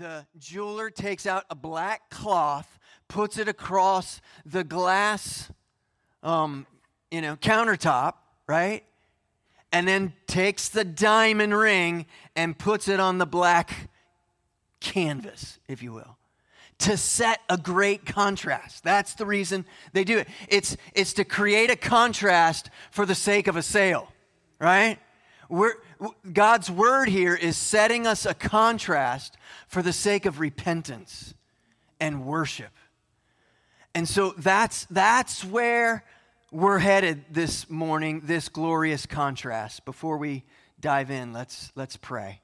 the 0.00 0.26
jeweler 0.38 0.88
takes 0.88 1.26
out 1.26 1.44
a 1.50 1.54
black 1.54 2.08
cloth, 2.08 2.78
puts 3.06 3.36
it 3.36 3.48
across 3.48 4.22
the 4.46 4.64
glass, 4.64 5.52
um, 6.22 6.66
you 7.10 7.20
know, 7.20 7.36
countertop, 7.36 8.14
right? 8.46 8.82
And 9.72 9.86
then 9.86 10.14
takes 10.26 10.70
the 10.70 10.84
diamond 10.84 11.54
ring 11.54 12.06
and 12.34 12.58
puts 12.58 12.88
it 12.88 12.98
on 12.98 13.18
the 13.18 13.26
black 13.26 13.90
canvas, 14.80 15.58
if 15.68 15.82
you 15.82 15.92
will, 15.92 16.16
to 16.78 16.96
set 16.96 17.40
a 17.50 17.58
great 17.58 18.06
contrast. 18.06 18.82
That's 18.82 19.12
the 19.14 19.26
reason 19.26 19.66
they 19.92 20.04
do 20.04 20.16
it. 20.16 20.28
It's, 20.48 20.78
it's 20.94 21.12
to 21.14 21.24
create 21.24 21.70
a 21.70 21.76
contrast 21.76 22.70
for 22.90 23.04
the 23.04 23.14
sake 23.14 23.48
of 23.48 23.56
a 23.56 23.62
sale, 23.62 24.10
right? 24.58 24.98
We're, 25.50 25.74
God's 26.32 26.70
word 26.70 27.08
here 27.08 27.34
is 27.34 27.56
setting 27.56 28.06
us 28.06 28.26
a 28.26 28.34
contrast 28.34 29.36
for 29.68 29.82
the 29.82 29.92
sake 29.92 30.26
of 30.26 30.40
repentance 30.40 31.34
and 31.98 32.24
worship. 32.24 32.72
And 33.94 34.08
so 34.08 34.34
that's, 34.38 34.86
that's 34.86 35.44
where 35.44 36.04
we're 36.50 36.78
headed 36.78 37.24
this 37.30 37.68
morning, 37.68 38.22
this 38.24 38.48
glorious 38.48 39.06
contrast. 39.06 39.84
Before 39.84 40.16
we 40.16 40.44
dive 40.80 41.10
in, 41.10 41.32
let's, 41.32 41.72
let's 41.74 41.96
pray. 41.96 42.40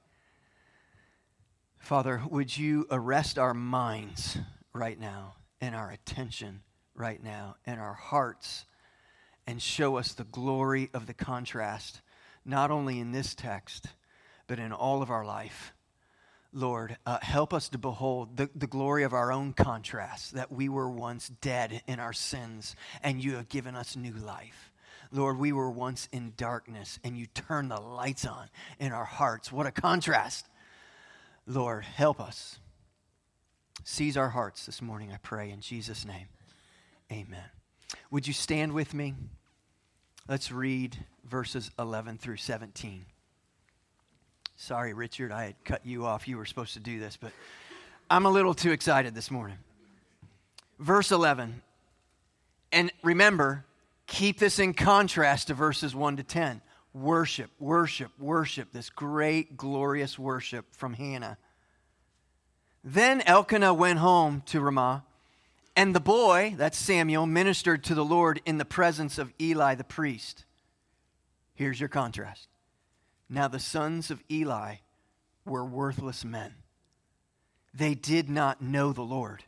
Father, 1.78 2.22
would 2.28 2.56
you 2.56 2.86
arrest 2.90 3.38
our 3.38 3.54
minds 3.54 4.38
right 4.72 4.98
now 4.98 5.34
and 5.60 5.74
our 5.74 5.90
attention 5.90 6.62
right 6.94 7.22
now 7.22 7.56
and 7.64 7.80
our 7.80 7.94
hearts 7.94 8.66
and 9.46 9.62
show 9.62 9.96
us 9.96 10.12
the 10.12 10.24
glory 10.24 10.90
of 10.92 11.06
the 11.06 11.14
contrast, 11.14 12.00
not 12.46 12.70
only 12.70 13.00
in 13.00 13.12
this 13.12 13.34
text, 13.34 13.88
but 14.46 14.58
in 14.58 14.72
all 14.72 15.02
of 15.02 15.10
our 15.10 15.24
life. 15.24 15.72
Lord, 16.52 16.96
uh, 17.04 17.18
help 17.20 17.52
us 17.52 17.68
to 17.70 17.78
behold 17.78 18.36
the, 18.36 18.48
the 18.54 18.66
glory 18.66 19.02
of 19.02 19.12
our 19.12 19.30
own 19.30 19.52
contrast, 19.52 20.34
that 20.34 20.50
we 20.50 20.68
were 20.68 20.88
once 20.88 21.28
dead 21.40 21.82
in 21.86 22.00
our 22.00 22.14
sins 22.14 22.76
and 23.02 23.22
you 23.22 23.34
have 23.34 23.48
given 23.48 23.74
us 23.74 23.96
new 23.96 24.14
life. 24.14 24.72
Lord, 25.12 25.38
we 25.38 25.52
were 25.52 25.70
once 25.70 26.08
in 26.12 26.32
darkness 26.36 26.98
and 27.04 27.18
you 27.18 27.26
turned 27.26 27.70
the 27.70 27.80
lights 27.80 28.24
on 28.24 28.48
in 28.78 28.92
our 28.92 29.04
hearts. 29.04 29.52
What 29.52 29.66
a 29.66 29.70
contrast. 29.70 30.46
Lord, 31.46 31.84
help 31.84 32.20
us. 32.20 32.58
Seize 33.84 34.16
our 34.16 34.30
hearts 34.30 34.66
this 34.66 34.80
morning, 34.80 35.12
I 35.12 35.18
pray, 35.18 35.50
in 35.50 35.60
Jesus' 35.60 36.04
name. 36.04 36.28
Amen. 37.12 37.50
Would 38.10 38.26
you 38.26 38.32
stand 38.32 38.72
with 38.72 38.94
me? 38.94 39.14
Let's 40.28 40.50
read 40.50 40.96
verses 41.24 41.70
11 41.78 42.18
through 42.18 42.38
17. 42.38 43.06
Sorry, 44.56 44.92
Richard, 44.92 45.30
I 45.30 45.44
had 45.44 45.54
cut 45.64 45.86
you 45.86 46.04
off. 46.04 46.26
You 46.26 46.36
were 46.36 46.46
supposed 46.46 46.74
to 46.74 46.80
do 46.80 46.98
this, 46.98 47.16
but 47.16 47.30
I'm 48.10 48.26
a 48.26 48.30
little 48.30 48.52
too 48.52 48.72
excited 48.72 49.14
this 49.14 49.30
morning. 49.30 49.58
Verse 50.80 51.12
11. 51.12 51.62
And 52.72 52.90
remember, 53.04 53.64
keep 54.08 54.40
this 54.40 54.58
in 54.58 54.74
contrast 54.74 55.46
to 55.46 55.54
verses 55.54 55.94
1 55.94 56.16
to 56.16 56.22
10 56.24 56.60
worship, 56.92 57.50
worship, 57.60 58.10
worship, 58.18 58.72
this 58.72 58.90
great, 58.90 59.56
glorious 59.56 60.18
worship 60.18 60.64
from 60.72 60.94
Hannah. 60.94 61.36
Then 62.82 63.20
Elkanah 63.20 63.74
went 63.74 64.00
home 64.00 64.42
to 64.46 64.60
Ramah, 64.60 65.04
and 65.76 65.94
the 65.94 66.00
boy, 66.00 66.54
that's 66.56 66.78
Samuel, 66.78 67.26
ministered 67.26 67.84
to 67.84 67.94
the 67.94 68.04
Lord 68.04 68.40
in 68.46 68.56
the 68.56 68.64
presence 68.64 69.18
of 69.18 69.32
Eli 69.40 69.74
the 69.74 69.84
priest. 69.84 70.46
Here's 71.54 71.78
your 71.78 71.90
contrast. 71.90 72.48
Now 73.28 73.46
the 73.46 73.60
sons 73.60 74.10
of 74.10 74.24
Eli 74.30 74.76
were 75.44 75.64
worthless 75.64 76.24
men. 76.24 76.54
They 77.74 77.94
did 77.94 78.30
not 78.30 78.62
know 78.62 78.92
the 78.92 79.02
Lord. 79.02 79.44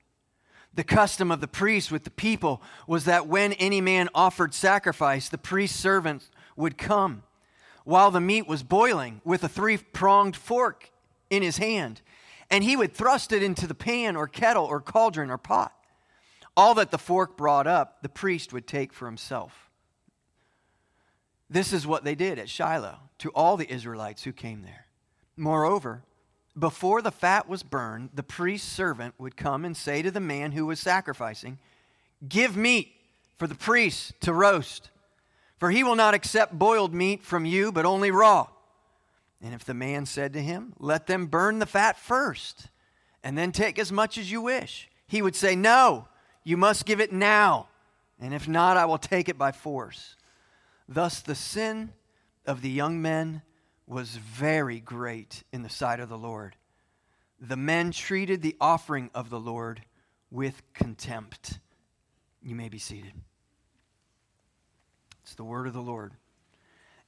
The 0.74 0.84
custom 0.84 1.30
of 1.30 1.40
the 1.40 1.48
priest 1.48 1.90
with 1.90 2.04
the 2.04 2.10
people 2.10 2.62
was 2.86 3.06
that 3.06 3.26
when 3.26 3.54
any 3.54 3.80
man 3.80 4.08
offered 4.14 4.52
sacrifice, 4.52 5.28
the 5.28 5.38
priest's 5.38 5.80
servant 5.80 6.28
would 6.56 6.76
come 6.76 7.22
while 7.84 8.10
the 8.10 8.20
meat 8.20 8.46
was 8.46 8.62
boiling 8.62 9.22
with 9.24 9.42
a 9.42 9.48
three 9.48 9.78
pronged 9.78 10.36
fork 10.36 10.90
in 11.30 11.42
his 11.42 11.56
hand, 11.56 12.02
and 12.50 12.62
he 12.62 12.76
would 12.76 12.92
thrust 12.92 13.32
it 13.32 13.42
into 13.42 13.66
the 13.66 13.74
pan 13.74 14.14
or 14.14 14.28
kettle 14.28 14.66
or 14.66 14.80
cauldron 14.80 15.30
or 15.30 15.38
pot. 15.38 15.72
All 16.58 16.74
that 16.74 16.90
the 16.90 16.98
fork 16.98 17.36
brought 17.36 17.66
up, 17.66 18.02
the 18.02 18.08
priest 18.08 18.52
would 18.52 18.66
take 18.66 18.92
for 18.92 19.06
himself. 19.06 19.70
This 21.48 21.72
is 21.72 21.86
what 21.86 22.04
they 22.04 22.14
did 22.14 22.38
at 22.38 22.48
Shiloh 22.50 22.98
to 23.18 23.30
all 23.30 23.56
the 23.56 23.72
Israelites 23.72 24.24
who 24.24 24.32
came 24.32 24.62
there. 24.62 24.86
Moreover, 25.36 26.02
before 26.58 27.00
the 27.00 27.12
fat 27.12 27.48
was 27.48 27.62
burned, 27.62 28.10
the 28.12 28.22
priest's 28.22 28.70
servant 28.70 29.14
would 29.18 29.36
come 29.36 29.64
and 29.64 29.76
say 29.76 30.02
to 30.02 30.10
the 30.10 30.20
man 30.20 30.52
who 30.52 30.66
was 30.66 30.80
sacrificing, 30.80 31.58
Give 32.28 32.56
meat 32.56 32.92
for 33.38 33.46
the 33.46 33.54
priest 33.54 34.20
to 34.22 34.32
roast 34.32 34.90
for 35.58 35.70
he 35.70 35.82
will 35.82 35.96
not 35.96 36.14
accept 36.14 36.58
boiled 36.58 36.94
meat 36.94 37.24
from 37.24 37.44
you, 37.44 37.72
but 37.72 37.84
only 37.84 38.10
raw. 38.10 38.46
And 39.42 39.52
if 39.52 39.64
the 39.64 39.74
man 39.74 40.06
said 40.06 40.32
to 40.32 40.42
him, 40.42 40.72
Let 40.78 41.06
them 41.06 41.26
burn 41.26 41.58
the 41.58 41.66
fat 41.66 41.98
first, 41.98 42.68
and 43.22 43.36
then 43.36 43.52
take 43.52 43.78
as 43.78 43.92
much 43.92 44.16
as 44.16 44.30
you 44.30 44.40
wish, 44.40 44.88
he 45.06 45.20
would 45.20 45.36
say, 45.36 45.56
No, 45.56 46.08
you 46.48 46.56
must 46.56 46.86
give 46.86 46.98
it 46.98 47.12
now, 47.12 47.68
and 48.18 48.32
if 48.32 48.48
not, 48.48 48.78
I 48.78 48.86
will 48.86 48.96
take 48.96 49.28
it 49.28 49.36
by 49.36 49.52
force. 49.52 50.16
Thus 50.88 51.20
the 51.20 51.34
sin 51.34 51.92
of 52.46 52.62
the 52.62 52.70
young 52.70 53.02
men 53.02 53.42
was 53.86 54.16
very 54.16 54.80
great 54.80 55.42
in 55.52 55.62
the 55.62 55.68
sight 55.68 56.00
of 56.00 56.08
the 56.08 56.16
Lord. 56.16 56.56
The 57.38 57.58
men 57.58 57.90
treated 57.90 58.40
the 58.40 58.56
offering 58.62 59.10
of 59.14 59.28
the 59.28 59.38
Lord 59.38 59.82
with 60.30 60.62
contempt. 60.72 61.58
You 62.42 62.54
may 62.54 62.70
be 62.70 62.78
seated. 62.78 63.12
It's 65.22 65.34
the 65.34 65.44
word 65.44 65.66
of 65.66 65.74
the 65.74 65.82
Lord. 65.82 66.14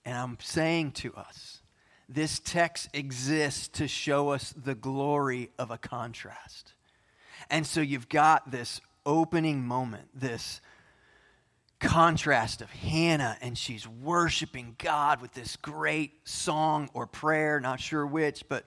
And 0.05 0.19
I'm 0.19 0.37
saying 0.43 0.93
to 0.93 1.15
us, 1.15 1.62
this 2.11 2.41
text 2.41 2.91
exists 2.93 3.69
to 3.69 3.89
show 3.89 4.28
us 4.28 4.53
the 4.53 4.75
glory 4.75 5.49
of 5.59 5.71
a 5.71 5.78
contrast. 5.78 6.75
And 7.49 7.67
so 7.67 7.81
you've 7.81 8.11
got 8.11 8.51
this 8.51 8.83
opening 9.10 9.66
moment, 9.66 10.09
this 10.15 10.60
contrast 11.81 12.62
of 12.62 12.71
Hannah, 12.71 13.37
and 13.41 13.59
she's 13.59 13.88
worshiping 13.88 14.76
God 14.78 15.21
with 15.21 15.32
this 15.32 15.56
great 15.56 16.12
song 16.28 16.88
or 16.94 17.09
prayer, 17.09 17.59
not 17.59 17.81
sure 17.81 18.06
which, 18.06 18.44
but 18.48 18.65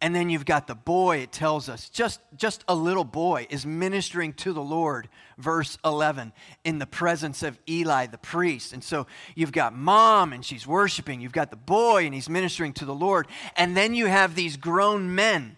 and 0.00 0.14
then 0.14 0.28
you've 0.28 0.44
got 0.44 0.66
the 0.66 0.74
boy, 0.74 1.18
it 1.18 1.30
tells 1.32 1.68
us, 1.68 1.88
just, 1.88 2.20
just 2.36 2.64
a 2.68 2.74
little 2.74 3.04
boy 3.04 3.46
is 3.48 3.64
ministering 3.64 4.32
to 4.34 4.52
the 4.52 4.60
Lord, 4.60 5.08
verse 5.38 5.78
11, 5.84 6.32
in 6.64 6.78
the 6.78 6.86
presence 6.86 7.42
of 7.42 7.58
Eli 7.68 8.06
the 8.06 8.18
priest. 8.18 8.72
And 8.72 8.82
so 8.82 9.06
you've 9.34 9.52
got 9.52 9.74
mom 9.74 10.32
and 10.32 10.44
she's 10.44 10.66
worshiping. 10.66 11.20
You've 11.20 11.32
got 11.32 11.50
the 11.50 11.56
boy 11.56 12.04
and 12.04 12.12
he's 12.12 12.28
ministering 12.28 12.72
to 12.74 12.84
the 12.84 12.94
Lord. 12.94 13.28
And 13.56 13.76
then 13.76 13.94
you 13.94 14.06
have 14.06 14.34
these 14.34 14.58
grown 14.58 15.14
men 15.14 15.56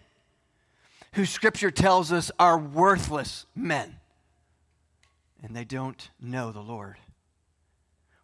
who 1.13 1.25
scripture 1.25 1.71
tells 1.71 2.11
us 2.11 2.31
are 2.39 2.57
worthless 2.57 3.47
men. 3.55 3.96
And 5.43 5.55
they 5.55 5.63
don't 5.63 6.09
know 6.19 6.51
the 6.51 6.61
Lord. 6.61 6.97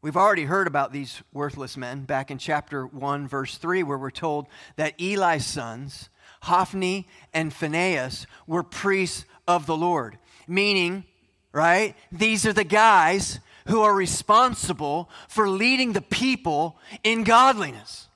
We've 0.01 0.18
already 0.18 0.44
heard 0.44 0.68
about 0.68 0.91
these 0.91 1.22
worthless 1.31 1.78
men 1.78 2.03
back 2.03 2.29
in 2.29 2.38
chapter 2.38 2.85
1, 2.85 3.28
verse 3.28 3.57
3, 3.57 3.84
where 3.84 3.97
we're 3.97 4.12
told 4.12 4.47
that 4.75 5.00
Eli's 5.00 5.46
sons 5.46 6.09
Hophni 6.41 7.07
and 7.34 7.53
Phinehas 7.53 8.28
were 8.46 8.63
priests 8.63 9.24
of 9.47 9.66
the 9.66 9.78
Lord. 9.78 10.18
Meaning, 10.46 11.06
right, 11.53 11.96
these 12.12 12.46
are 12.46 12.51
the 12.51 12.66
guys 12.66 13.40
who 13.68 13.81
are 13.81 13.94
responsible 13.94 15.09
for 15.30 15.47
leading 15.47 15.94
the 15.94 16.01
people 16.01 16.78
in 17.03 17.24
godliness. 17.24 18.09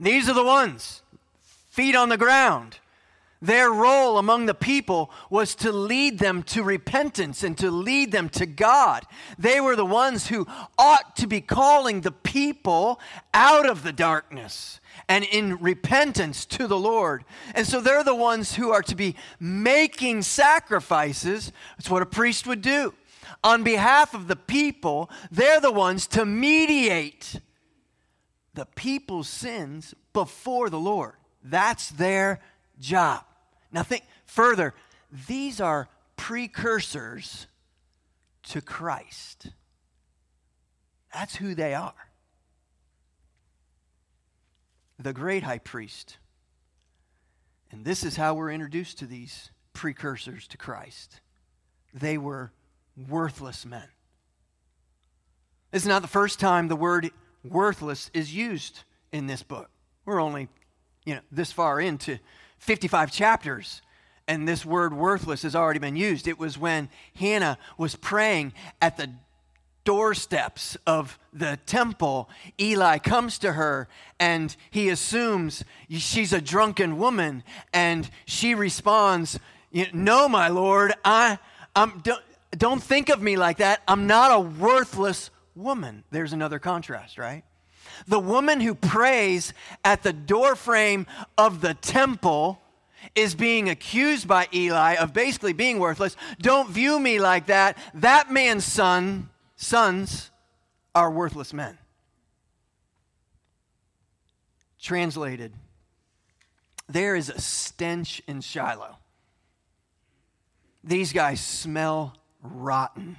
These 0.00 0.28
are 0.28 0.34
the 0.34 0.44
ones, 0.44 1.02
feet 1.68 1.94
on 1.94 2.08
the 2.08 2.16
ground. 2.16 2.78
Their 3.40 3.70
role 3.70 4.18
among 4.18 4.46
the 4.46 4.54
people 4.54 5.12
was 5.30 5.54
to 5.56 5.70
lead 5.70 6.18
them 6.18 6.42
to 6.44 6.64
repentance 6.64 7.44
and 7.44 7.56
to 7.58 7.70
lead 7.70 8.10
them 8.10 8.28
to 8.30 8.46
God. 8.46 9.04
They 9.38 9.60
were 9.60 9.76
the 9.76 9.84
ones 9.84 10.26
who 10.26 10.46
ought 10.76 11.14
to 11.16 11.28
be 11.28 11.40
calling 11.40 12.00
the 12.00 12.10
people 12.10 12.98
out 13.32 13.68
of 13.68 13.84
the 13.84 13.92
darkness 13.92 14.80
and 15.08 15.24
in 15.24 15.56
repentance 15.58 16.44
to 16.46 16.66
the 16.66 16.78
Lord. 16.78 17.24
And 17.54 17.64
so 17.64 17.80
they're 17.80 18.02
the 18.02 18.14
ones 18.14 18.56
who 18.56 18.70
are 18.70 18.82
to 18.82 18.96
be 18.96 19.14
making 19.38 20.22
sacrifices. 20.22 21.52
That's 21.76 21.90
what 21.90 22.02
a 22.02 22.06
priest 22.06 22.46
would 22.46 22.62
do. 22.62 22.92
On 23.44 23.62
behalf 23.62 24.14
of 24.14 24.26
the 24.26 24.36
people, 24.36 25.10
they're 25.30 25.60
the 25.60 25.70
ones 25.70 26.08
to 26.08 26.26
mediate 26.26 27.40
the 28.54 28.66
people's 28.66 29.28
sins 29.28 29.94
before 30.12 30.70
the 30.70 30.80
Lord. 30.80 31.14
That's 31.44 31.90
their 31.90 32.40
job. 32.80 33.24
Now, 33.72 33.82
think 33.82 34.04
further. 34.26 34.74
These 35.26 35.60
are 35.60 35.88
precursors 36.16 37.46
to 38.44 38.60
Christ. 38.60 39.50
That's 41.12 41.36
who 41.36 41.54
they 41.54 41.74
are 41.74 42.08
the 44.98 45.12
great 45.12 45.42
high 45.42 45.58
priest. 45.58 46.18
And 47.70 47.84
this 47.84 48.02
is 48.02 48.16
how 48.16 48.34
we're 48.34 48.50
introduced 48.50 48.98
to 48.98 49.06
these 49.06 49.50
precursors 49.72 50.48
to 50.48 50.56
Christ. 50.56 51.20
They 51.94 52.18
were 52.18 52.52
worthless 53.08 53.64
men. 53.64 53.88
This 55.70 55.82
is 55.82 55.88
not 55.88 56.02
the 56.02 56.08
first 56.08 56.40
time 56.40 56.68
the 56.68 56.76
word 56.76 57.10
worthless 57.44 58.10
is 58.14 58.34
used 58.34 58.82
in 59.12 59.26
this 59.26 59.42
book. 59.42 59.70
We're 60.04 60.20
only, 60.20 60.48
you 61.04 61.14
know, 61.14 61.20
this 61.30 61.52
far 61.52 61.80
into 61.80 62.18
55 62.58 63.12
chapters 63.12 63.82
and 64.28 64.46
this 64.46 64.64
word 64.64 64.92
worthless 64.92 65.42
has 65.42 65.56
already 65.56 65.78
been 65.78 65.96
used. 65.96 66.28
It 66.28 66.38
was 66.38 66.58
when 66.58 66.90
Hannah 67.16 67.58
was 67.78 67.96
praying 67.96 68.52
at 68.80 68.98
the 68.98 69.10
doorsteps 69.84 70.76
of 70.86 71.18
the 71.32 71.58
temple. 71.64 72.28
Eli 72.60 72.98
comes 72.98 73.38
to 73.38 73.54
her 73.54 73.88
and 74.20 74.54
he 74.70 74.90
assumes 74.90 75.64
she's 75.88 76.34
a 76.34 76.42
drunken 76.42 76.98
woman 76.98 77.42
and 77.72 78.10
she 78.26 78.54
responds, 78.54 79.40
No, 79.94 80.28
my 80.28 80.48
Lord, 80.48 80.92
I, 81.06 81.38
I'm, 81.74 82.00
don't, 82.00 82.22
don't 82.50 82.82
think 82.82 83.08
of 83.08 83.22
me 83.22 83.36
like 83.36 83.56
that. 83.58 83.82
I'm 83.88 84.06
not 84.06 84.30
a 84.30 84.40
worthless 84.40 85.30
woman. 85.54 86.04
There's 86.10 86.34
another 86.34 86.58
contrast, 86.58 87.16
right? 87.16 87.44
The 88.06 88.20
woman 88.20 88.60
who 88.60 88.74
prays 88.74 89.52
at 89.84 90.02
the 90.02 90.12
doorframe 90.12 91.06
of 91.36 91.60
the 91.60 91.74
temple 91.74 92.60
is 93.14 93.34
being 93.34 93.68
accused 93.68 94.28
by 94.28 94.48
Eli 94.52 94.94
of 94.94 95.12
basically 95.12 95.52
being 95.52 95.78
worthless. 95.78 96.16
Don't 96.40 96.70
view 96.70 96.98
me 96.98 97.18
like 97.18 97.46
that. 97.46 97.76
That 97.94 98.30
man's 98.30 98.64
son, 98.64 99.30
sons 99.56 100.30
are 100.94 101.10
worthless 101.10 101.52
men. 101.52 101.78
Translated, 104.80 105.52
there 106.88 107.16
is 107.16 107.28
a 107.28 107.40
stench 107.40 108.22
in 108.26 108.40
Shiloh. 108.40 108.96
These 110.84 111.12
guys 111.12 111.40
smell 111.40 112.16
rotten, 112.42 113.16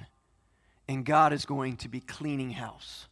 and 0.88 1.04
God 1.04 1.32
is 1.32 1.44
going 1.44 1.76
to 1.78 1.88
be 1.88 2.00
cleaning 2.00 2.50
house. 2.50 3.06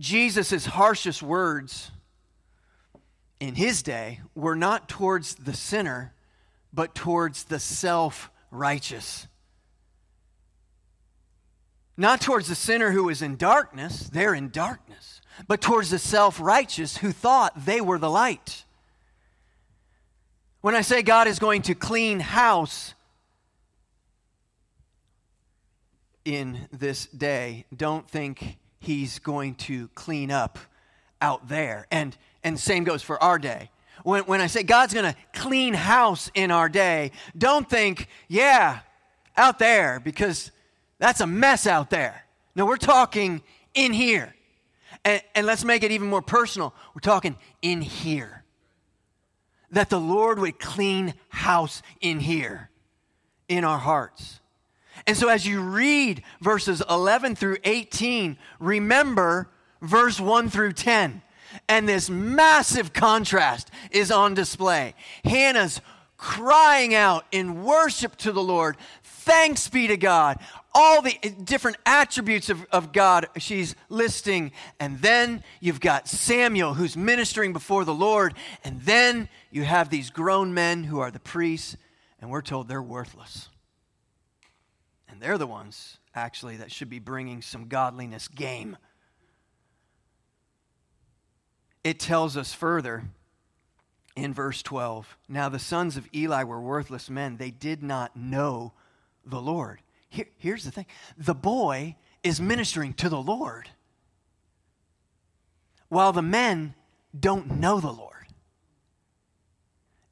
Jesus' 0.00 0.64
harshest 0.64 1.22
words 1.22 1.90
in 3.38 3.54
his 3.54 3.82
day 3.82 4.20
were 4.34 4.56
not 4.56 4.88
towards 4.88 5.34
the 5.34 5.52
sinner, 5.52 6.14
but 6.72 6.94
towards 6.94 7.44
the 7.44 7.58
self 7.58 8.30
righteous. 8.50 9.28
Not 11.98 12.22
towards 12.22 12.48
the 12.48 12.54
sinner 12.54 12.92
who 12.92 13.10
is 13.10 13.20
in 13.20 13.36
darkness, 13.36 14.08
they're 14.08 14.34
in 14.34 14.48
darkness, 14.48 15.20
but 15.46 15.60
towards 15.60 15.90
the 15.90 15.98
self 15.98 16.40
righteous 16.40 16.96
who 16.96 17.12
thought 17.12 17.66
they 17.66 17.82
were 17.82 17.98
the 17.98 18.10
light. 18.10 18.64
When 20.62 20.74
I 20.74 20.80
say 20.80 21.02
God 21.02 21.26
is 21.26 21.38
going 21.38 21.62
to 21.62 21.74
clean 21.74 22.20
house 22.20 22.94
in 26.24 26.68
this 26.72 27.04
day, 27.06 27.66
don't 27.74 28.08
think 28.08 28.56
he's 28.80 29.18
going 29.18 29.54
to 29.54 29.88
clean 29.94 30.30
up 30.30 30.58
out 31.20 31.48
there. 31.48 31.86
And 31.90 32.16
and 32.42 32.58
same 32.58 32.84
goes 32.84 33.02
for 33.02 33.22
our 33.22 33.38
day. 33.38 33.70
When, 34.02 34.22
when 34.24 34.40
I 34.40 34.46
say 34.46 34.62
God's 34.62 34.94
going 34.94 35.12
to 35.12 35.18
clean 35.34 35.74
house 35.74 36.30
in 36.34 36.50
our 36.50 36.68
day, 36.68 37.12
don't 37.36 37.68
think, 37.68 38.08
yeah, 38.28 38.80
out 39.36 39.58
there, 39.58 40.00
because 40.00 40.50
that's 40.98 41.20
a 41.20 41.26
mess 41.26 41.66
out 41.66 41.90
there. 41.90 42.24
No, 42.54 42.64
we're 42.64 42.76
talking 42.76 43.42
in 43.74 43.92
here. 43.92 44.34
And, 45.04 45.22
and 45.34 45.46
let's 45.46 45.64
make 45.64 45.82
it 45.82 45.92
even 45.92 46.08
more 46.08 46.22
personal. 46.22 46.74
We're 46.94 47.00
talking 47.00 47.36
in 47.62 47.82
here. 47.82 48.44
That 49.70 49.90
the 49.90 50.00
Lord 50.00 50.38
would 50.38 50.58
clean 50.58 51.14
house 51.28 51.82
in 52.00 52.20
here, 52.20 52.70
in 53.48 53.64
our 53.64 53.78
hearts. 53.78 54.40
And 55.06 55.16
so 55.16 55.28
as 55.28 55.46
you 55.46 55.60
read 55.60 56.22
verses 56.40 56.82
11 56.88 57.36
through 57.36 57.58
18, 57.64 58.36
remember 58.58 59.48
verse 59.80 60.20
1 60.20 60.50
through 60.50 60.72
10 60.72 61.22
and 61.68 61.88
this 61.88 62.10
massive 62.10 62.92
contrast 62.92 63.70
is 63.90 64.10
on 64.10 64.34
display. 64.34 64.94
Hannah's 65.24 65.80
crying 66.16 66.94
out 66.94 67.24
in 67.32 67.64
worship 67.64 68.16
to 68.16 68.32
the 68.32 68.42
Lord. 68.42 68.76
Thanks 69.02 69.68
be 69.68 69.86
to 69.86 69.96
God. 69.96 70.38
All 70.74 71.02
the 71.02 71.14
different 71.44 71.78
attributes 71.84 72.50
of, 72.50 72.64
of 72.70 72.92
God 72.92 73.26
she's 73.38 73.74
listing. 73.88 74.52
And 74.78 74.98
then 75.00 75.42
you've 75.60 75.80
got 75.80 76.08
Samuel 76.08 76.74
who's 76.74 76.96
ministering 76.96 77.52
before 77.52 77.84
the 77.84 77.94
Lord. 77.94 78.34
And 78.64 78.80
then 78.82 79.28
you 79.50 79.64
have 79.64 79.90
these 79.90 80.10
grown 80.10 80.54
men 80.54 80.84
who 80.84 81.00
are 81.00 81.10
the 81.10 81.20
priests, 81.20 81.76
and 82.20 82.30
we're 82.30 82.42
told 82.42 82.68
they're 82.68 82.82
worthless. 82.82 83.49
They're 85.20 85.38
the 85.38 85.46
ones, 85.46 85.98
actually, 86.14 86.56
that 86.56 86.72
should 86.72 86.90
be 86.90 86.98
bringing 86.98 87.42
some 87.42 87.68
godliness 87.68 88.26
game 88.26 88.76
it 91.82 91.98
tells 91.98 92.36
us 92.36 92.52
further 92.52 93.04
in 94.16 94.34
verse 94.34 94.62
12 94.62 95.16
Now 95.28 95.48
the 95.48 95.58
sons 95.58 95.96
of 95.96 96.08
Eli 96.14 96.44
were 96.44 96.60
worthless 96.60 97.08
men. 97.08 97.36
They 97.36 97.50
did 97.50 97.82
not 97.82 98.16
know 98.16 98.72
the 99.24 99.40
Lord. 99.40 99.80
Here, 100.08 100.26
here's 100.38 100.64
the 100.64 100.70
thing 100.70 100.86
the 101.16 101.34
boy 101.34 101.96
is 102.22 102.40
ministering 102.40 102.92
to 102.94 103.08
the 103.08 103.20
Lord, 103.20 103.70
while 105.88 106.12
the 106.12 106.22
men 106.22 106.74
don't 107.18 107.58
know 107.58 107.80
the 107.80 107.92
Lord. 107.92 108.10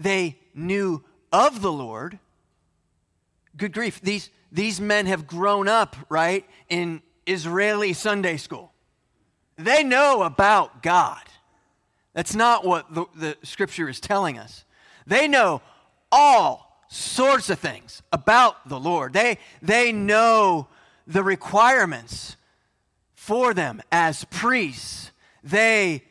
They 0.01 0.39
knew 0.55 1.05
of 1.33 1.61
the 1.61 1.73
Lord. 1.73 2.19
Good 3.57 3.73
grief. 3.73 4.01
These, 4.01 4.31
these 4.51 4.81
men 4.81 5.07
have 5.07 5.27
grown 5.27 5.69
up, 5.69 5.97
right, 6.09 6.45
in 6.69 7.03
Israeli 7.27 7.93
Sunday 7.93 8.37
school. 8.37 8.73
They 9.57 9.83
know 9.83 10.23
about 10.23 10.83
God. 10.83 11.23
That's 12.15 12.35
not 12.35 12.65
what 12.65 12.93
the, 12.95 13.05
the 13.15 13.37
scripture 13.43 13.89
is 13.89 14.01
telling 14.01 14.39
us. 14.39 14.65
They 15.07 15.29
know 15.29 15.63
all 16.11 16.83
sorts 16.89 17.51
of 17.51 17.59
things 17.59 18.03
about 18.13 18.69
the 18.69 18.81
Lord. 18.81 19.13
They, 19.13 19.39
they 19.61 19.93
know 19.93 20.69
the 21.07 21.23
requirements 21.23 22.37
for 23.15 23.53
them 23.53 23.83
as 23.93 24.25
priests. 24.25 25.11
They 25.45 26.03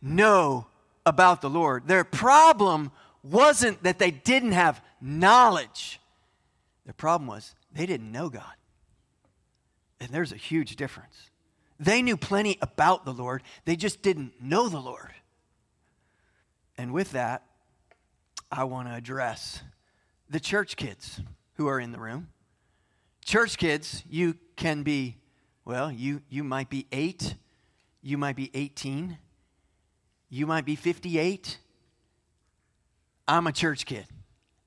know 0.00 0.66
about 1.04 1.42
the 1.42 1.50
Lord. 1.50 1.86
Their 1.86 2.04
problem 2.04 2.90
wasn't 3.22 3.82
that 3.82 3.98
they 3.98 4.10
didn't 4.10 4.52
have 4.52 4.82
knowledge, 5.00 6.00
their 6.84 6.94
problem 6.94 7.26
was 7.26 7.54
they 7.74 7.86
didn't 7.86 8.10
know 8.10 8.28
God. 8.28 8.54
And 10.00 10.10
there's 10.10 10.32
a 10.32 10.36
huge 10.36 10.76
difference. 10.76 11.30
They 11.78 12.02
knew 12.02 12.16
plenty 12.16 12.56
about 12.62 13.04
the 13.04 13.12
Lord, 13.12 13.42
they 13.64 13.76
just 13.76 14.02
didn't 14.02 14.40
know 14.40 14.68
the 14.68 14.80
Lord. 14.80 15.12
And 16.76 16.92
with 16.92 17.12
that, 17.12 17.44
I 18.50 18.64
want 18.64 18.88
to 18.88 18.94
address 18.94 19.62
the 20.28 20.40
church 20.40 20.76
kids 20.76 21.20
who 21.54 21.68
are 21.68 21.80
in 21.80 21.92
the 21.92 21.98
room. 21.98 22.28
Church 23.24 23.56
kids, 23.58 24.02
you 24.08 24.36
can 24.56 24.82
be, 24.82 25.16
well, 25.64 25.90
you, 25.90 26.22
you 26.28 26.44
might 26.44 26.68
be 26.68 26.86
eight, 26.92 27.36
you 28.02 28.18
might 28.18 28.36
be 28.36 28.50
18, 28.54 29.18
you 30.28 30.46
might 30.46 30.64
be 30.64 30.76
58. 30.76 31.58
I'm 33.26 33.46
a 33.46 33.52
church 33.52 33.86
kid. 33.86 34.06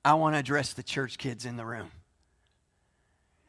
I 0.04 0.14
want 0.14 0.34
to 0.34 0.38
address 0.38 0.72
the 0.72 0.82
church 0.82 1.18
kids 1.18 1.44
in 1.44 1.56
the 1.56 1.64
room. 1.64 1.90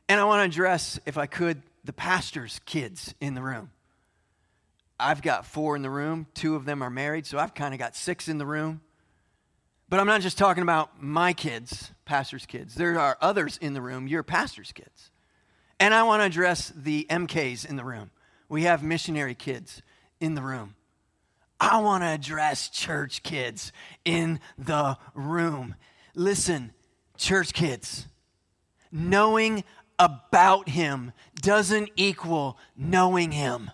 And 0.10 0.20
I 0.20 0.25
want 0.25 0.39
to 0.42 0.46
address, 0.46 1.00
if 1.06 1.18
I 1.18 1.28
could, 1.28 1.62
the 1.84 1.94
pastor's 1.94 2.60
kids 2.66 3.13
in 3.22 3.36
the 3.36 3.42
room. 3.42 3.70
I've 5.00 5.22
got 5.22 5.46
four 5.46 5.75
in 5.75 5.82
the 5.82 5.89
room, 5.89 6.28
two 6.34 6.56
of 6.56 6.66
them 6.66 6.82
are 6.82 6.89
married, 6.89 7.25
so 7.25 7.38
I've 7.38 7.54
kind 7.54 7.74
of 7.74 7.80
got 7.80 7.96
six 7.96 8.28
in 8.28 8.38
the 8.38 8.46
room. 8.46 8.82
But 9.88 10.00
I'm 10.00 10.08
not 10.08 10.22
just 10.22 10.38
talking 10.38 10.63
about 10.63 11.01
my 11.01 11.32
kids, 11.32 11.92
pastor's 12.06 12.46
kids. 12.46 12.75
There 12.75 13.00
are 13.00 13.18
others 13.22 13.58
in 13.62 13.74
the 13.74 13.82
room, 13.82 14.08
your 14.08 14.24
pastor's 14.24 14.72
kids. 14.72 15.12
And 15.80 15.94
I 15.94 16.04
want 16.04 16.22
to 16.22 16.25
address 16.25 16.74
the 16.75 17.08
MKs 17.10 17.66
in 17.66 17.75
the 17.75 17.86
room. 17.86 18.12
We 18.50 18.63
have 18.63 18.84
missionary 18.84 19.36
kids 19.36 19.82
in 20.20 20.36
the 20.36 20.42
room. 20.42 20.75
I 21.60 21.80
want 21.82 22.04
to 22.04 22.08
address 22.08 22.70
church 22.70 23.24
kids 23.24 23.72
in 24.04 24.39
the 24.58 24.98
room. 25.13 25.75
Listen, 26.16 26.74
church 27.18 27.54
kids, 27.54 28.08
knowing 28.92 29.63
about 30.00 30.70
Him 30.70 31.12
doesn't 31.36 31.89
equal 31.96 32.58
knowing 32.75 33.32
Him. 33.32 33.70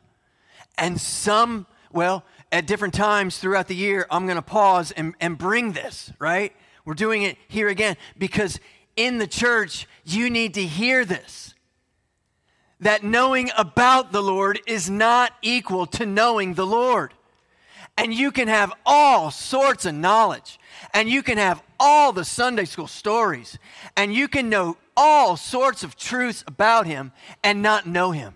And 0.77 0.99
some, 0.99 1.67
well, 1.91 2.25
at 2.51 2.67
different 2.67 2.93
times 2.93 3.37
throughout 3.37 3.67
the 3.67 3.75
year, 3.75 4.07
I'm 4.09 4.25
going 4.25 4.35
to 4.35 4.41
pause 4.41 4.91
and, 4.91 5.13
and 5.21 5.37
bring 5.37 5.71
this, 5.71 6.11
right? 6.19 6.53
We're 6.83 6.93
doing 6.93 7.23
it 7.23 7.37
here 7.47 7.69
again 7.69 7.97
because 8.17 8.59
in 8.95 9.17
the 9.17 9.27
church, 9.27 9.87
you 10.03 10.29
need 10.29 10.53
to 10.55 10.63
hear 10.63 11.05
this. 11.05 11.53
That 12.79 13.03
knowing 13.03 13.51
about 13.57 14.11
the 14.11 14.21
Lord 14.21 14.59
is 14.67 14.89
not 14.89 15.33
equal 15.41 15.85
to 15.87 16.05
knowing 16.05 16.53
the 16.53 16.65
Lord. 16.65 17.13
And 17.97 18.13
you 18.13 18.31
can 18.31 18.47
have 18.47 18.73
all 18.85 19.31
sorts 19.31 19.85
of 19.85 19.95
knowledge. 19.95 20.59
And 20.93 21.09
you 21.09 21.23
can 21.23 21.37
have 21.37 21.61
all 21.79 22.13
the 22.13 22.25
Sunday 22.25 22.65
school 22.65 22.87
stories, 22.87 23.57
and 23.95 24.13
you 24.13 24.27
can 24.27 24.49
know 24.49 24.77
all 24.95 25.37
sorts 25.37 25.83
of 25.83 25.95
truths 25.95 26.43
about 26.47 26.87
him 26.87 27.11
and 27.43 27.61
not 27.61 27.85
know 27.85 28.11
him. 28.11 28.35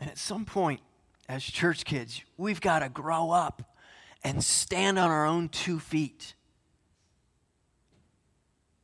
And 0.00 0.10
at 0.10 0.18
some 0.18 0.44
point, 0.44 0.80
as 1.28 1.42
church 1.42 1.84
kids, 1.84 2.22
we've 2.36 2.60
got 2.60 2.80
to 2.80 2.88
grow 2.88 3.30
up 3.30 3.76
and 4.22 4.42
stand 4.42 4.98
on 4.98 5.10
our 5.10 5.26
own 5.26 5.48
two 5.48 5.78
feet 5.78 6.34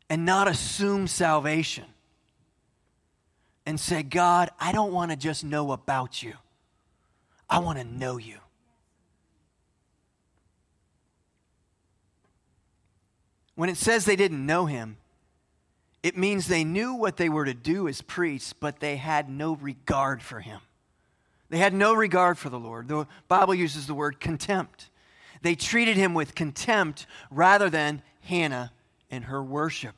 and 0.09 0.27
not 0.27 0.49
assume 0.49 1.07
salvation 1.07 1.85
and 3.65 3.79
say, 3.79 4.03
God, 4.03 4.51
I 4.59 4.73
don't 4.73 4.93
want 4.93 5.13
to 5.13 5.17
just 5.17 5.45
know 5.45 5.73
about 5.73 6.23
you, 6.23 6.35
I 7.49 7.61
want 7.61 7.79
to 7.79 7.85
know 7.85 8.17
you. 8.19 8.40
When 13.61 13.69
it 13.69 13.77
says 13.77 14.07
they 14.07 14.17
didn't 14.17 14.47
know 14.47 14.65
him, 14.65 14.97
it 16.03 16.17
means 16.17 16.47
they 16.47 16.65
knew 16.65 16.95
what 16.95 17.19
they 17.19 17.29
were 17.29 17.45
to 17.45 17.53
do 17.53 17.89
as 17.89 18.01
priests, 18.01 18.55
but 18.55 18.81
they 18.81 18.97
had 18.97 19.29
no 19.29 19.55
regard 19.57 20.23
for 20.23 20.41
him. 20.41 20.63
They 21.51 21.59
had 21.59 21.75
no 21.75 21.93
regard 21.93 22.39
for 22.39 22.49
the 22.49 22.59
Lord. 22.59 22.89
The 22.89 23.07
Bible 23.29 23.55
uses 23.55 23.87
the 23.87 23.93
word 23.93 24.19
contempt. 24.19 24.89
They 25.43 25.55
treated 25.55 25.99
him 25.99 26.15
with 26.15 26.35
contempt 26.35 27.05
rather 27.31 27.69
than 27.69 28.01
Hannah 28.23 28.73
and 29.11 29.25
her 29.25 29.43
worship, 29.43 29.95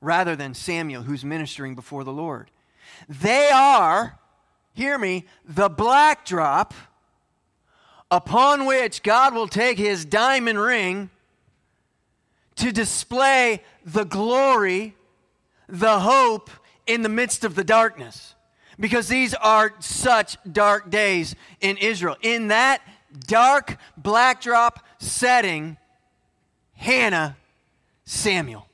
rather 0.00 0.34
than 0.34 0.52
Samuel 0.52 1.04
who's 1.04 1.24
ministering 1.24 1.76
before 1.76 2.02
the 2.02 2.12
Lord. 2.12 2.50
They 3.08 3.50
are, 3.50 4.18
hear 4.72 4.98
me, 4.98 5.26
the 5.44 5.68
black 5.68 6.24
drop 6.26 6.74
upon 8.10 8.66
which 8.66 9.04
God 9.04 9.32
will 9.32 9.46
take 9.46 9.78
his 9.78 10.04
diamond 10.04 10.58
ring 10.58 11.10
to 12.56 12.72
display 12.72 13.62
the 13.84 14.04
glory, 14.04 14.94
the 15.68 16.00
hope 16.00 16.50
in 16.86 17.02
the 17.02 17.08
midst 17.08 17.44
of 17.44 17.54
the 17.54 17.64
darkness 17.64 18.34
because 18.78 19.08
these 19.08 19.34
are 19.34 19.72
such 19.80 20.36
dark 20.50 20.90
days 20.90 21.34
in 21.60 21.76
Israel. 21.76 22.16
In 22.22 22.48
that 22.48 22.82
dark 23.26 23.76
backdrop 23.96 24.84
setting, 24.98 25.76
Hannah, 26.74 27.36
Samuel. 28.04 28.68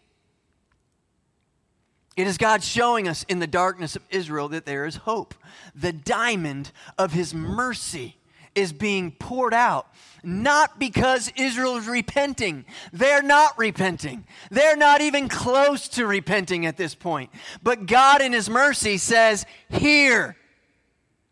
It 2.17 2.27
is 2.27 2.39
God 2.39 2.63
showing 2.63 3.09
us 3.09 3.25
in 3.29 3.39
the 3.39 3.47
darkness 3.47 3.97
of 3.97 4.03
Israel 4.11 4.49
that 4.49 4.67
there 4.67 4.85
is 4.85 4.97
hope. 4.97 5.35
The 5.75 5.93
diamond 5.93 6.73
of 6.99 7.13
his 7.13 7.33
mercy 7.33 8.17
is 8.55 8.73
being 8.73 9.13
poured 9.13 9.55
out 9.55 9.89
not 10.23 10.79
because 10.79 11.33
Israel 11.37 11.77
is 11.77 11.87
repenting. 11.87 12.65
They're 12.93 13.23
not 13.23 13.59
repenting. 13.59 14.27
They're 14.51 14.77
not 14.77 15.01
even 15.01 15.29
close 15.29 15.89
to 15.91 16.07
repenting 16.07 16.67
at 16.67 16.77
this 16.77 16.95
point. 16.95 17.31
But 17.63 17.87
God, 17.87 18.21
in 18.21 18.33
His 18.33 18.51
mercy, 18.51 18.99
says, 18.99 19.47
Hear, 19.69 20.37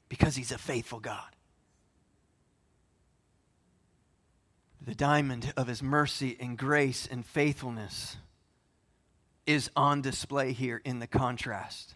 because 0.09 0.37
He's 0.37 0.53
a 0.53 0.59
faithful 0.59 1.01
God. 1.01 1.21
The 4.81 4.95
diamond 4.95 5.53
of 5.57 5.67
His 5.67 5.83
mercy 5.83 6.37
and 6.41 6.57
grace 6.57 7.07
and 7.11 7.25
faithfulness 7.25 8.17
is 9.47 9.71
on 9.77 10.03
display 10.03 10.53
here 10.53 10.81
in 10.85 10.99
the 10.99 11.07
contrast 11.07 11.95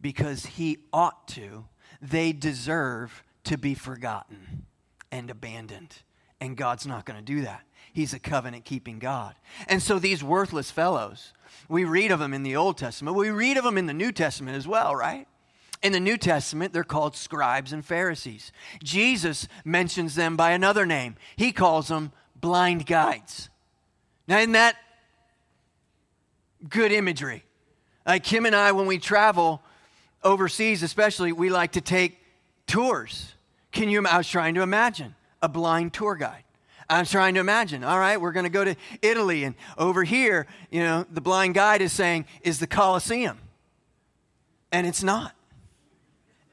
because 0.00 0.46
He 0.46 0.78
ought 0.92 1.28
to, 1.28 1.66
they 2.00 2.32
deserve 2.32 3.22
to 3.44 3.58
be 3.58 3.74
forgotten 3.74 4.66
and 5.10 5.30
abandoned. 5.30 5.96
And 6.40 6.56
God's 6.56 6.86
not 6.86 7.04
going 7.04 7.18
to 7.18 7.24
do 7.24 7.42
that. 7.42 7.62
He's 7.92 8.14
a 8.14 8.18
covenant 8.18 8.64
keeping 8.64 8.98
God. 8.98 9.34
And 9.66 9.82
so 9.82 9.98
these 9.98 10.22
worthless 10.24 10.70
fellows, 10.70 11.32
we 11.68 11.84
read 11.84 12.10
of 12.10 12.18
them 12.18 12.32
in 12.32 12.42
the 12.42 12.56
Old 12.56 12.78
Testament. 12.78 13.16
We 13.16 13.30
read 13.30 13.56
of 13.56 13.64
them 13.64 13.76
in 13.76 13.86
the 13.86 13.94
New 13.94 14.12
Testament 14.12 14.56
as 14.56 14.66
well, 14.66 14.94
right? 14.94 15.26
In 15.82 15.92
the 15.92 16.00
New 16.00 16.16
Testament, 16.16 16.72
they're 16.72 16.84
called 16.84 17.16
scribes 17.16 17.72
and 17.72 17.84
Pharisees. 17.84 18.52
Jesus 18.82 19.48
mentions 19.64 20.14
them 20.14 20.36
by 20.36 20.50
another 20.52 20.86
name. 20.86 21.16
He 21.36 21.52
calls 21.52 21.88
them 21.88 22.12
blind 22.40 22.86
guides. 22.86 23.48
Now, 24.28 24.38
isn't 24.38 24.52
that 24.52 24.76
good 26.68 26.92
imagery? 26.92 27.44
Like 28.06 28.24
Kim 28.24 28.46
and 28.46 28.54
I, 28.54 28.72
when 28.72 28.86
we 28.86 28.98
travel 28.98 29.62
overseas, 30.22 30.82
especially, 30.82 31.32
we 31.32 31.48
like 31.48 31.72
to 31.72 31.80
take 31.80 32.18
tours. 32.66 33.34
Can 33.72 33.88
you? 33.88 34.06
I 34.06 34.18
was 34.18 34.28
trying 34.28 34.54
to 34.54 34.62
imagine 34.62 35.14
a 35.42 35.48
blind 35.48 35.92
tour 35.92 36.14
guide. 36.14 36.44
I'm 36.88 37.06
trying 37.06 37.34
to 37.34 37.40
imagine, 37.40 37.84
all 37.84 37.98
right, 37.98 38.20
we're 38.20 38.32
going 38.32 38.44
to 38.44 38.50
go 38.50 38.64
to 38.64 38.74
Italy, 39.00 39.44
and 39.44 39.54
over 39.78 40.02
here, 40.02 40.46
you 40.70 40.82
know, 40.82 41.06
the 41.10 41.20
blind 41.20 41.54
guide 41.54 41.82
is 41.82 41.92
saying, 41.92 42.26
is 42.42 42.58
the 42.58 42.66
Colosseum. 42.66 43.38
And 44.72 44.86
it's 44.86 45.02
not. 45.02 45.34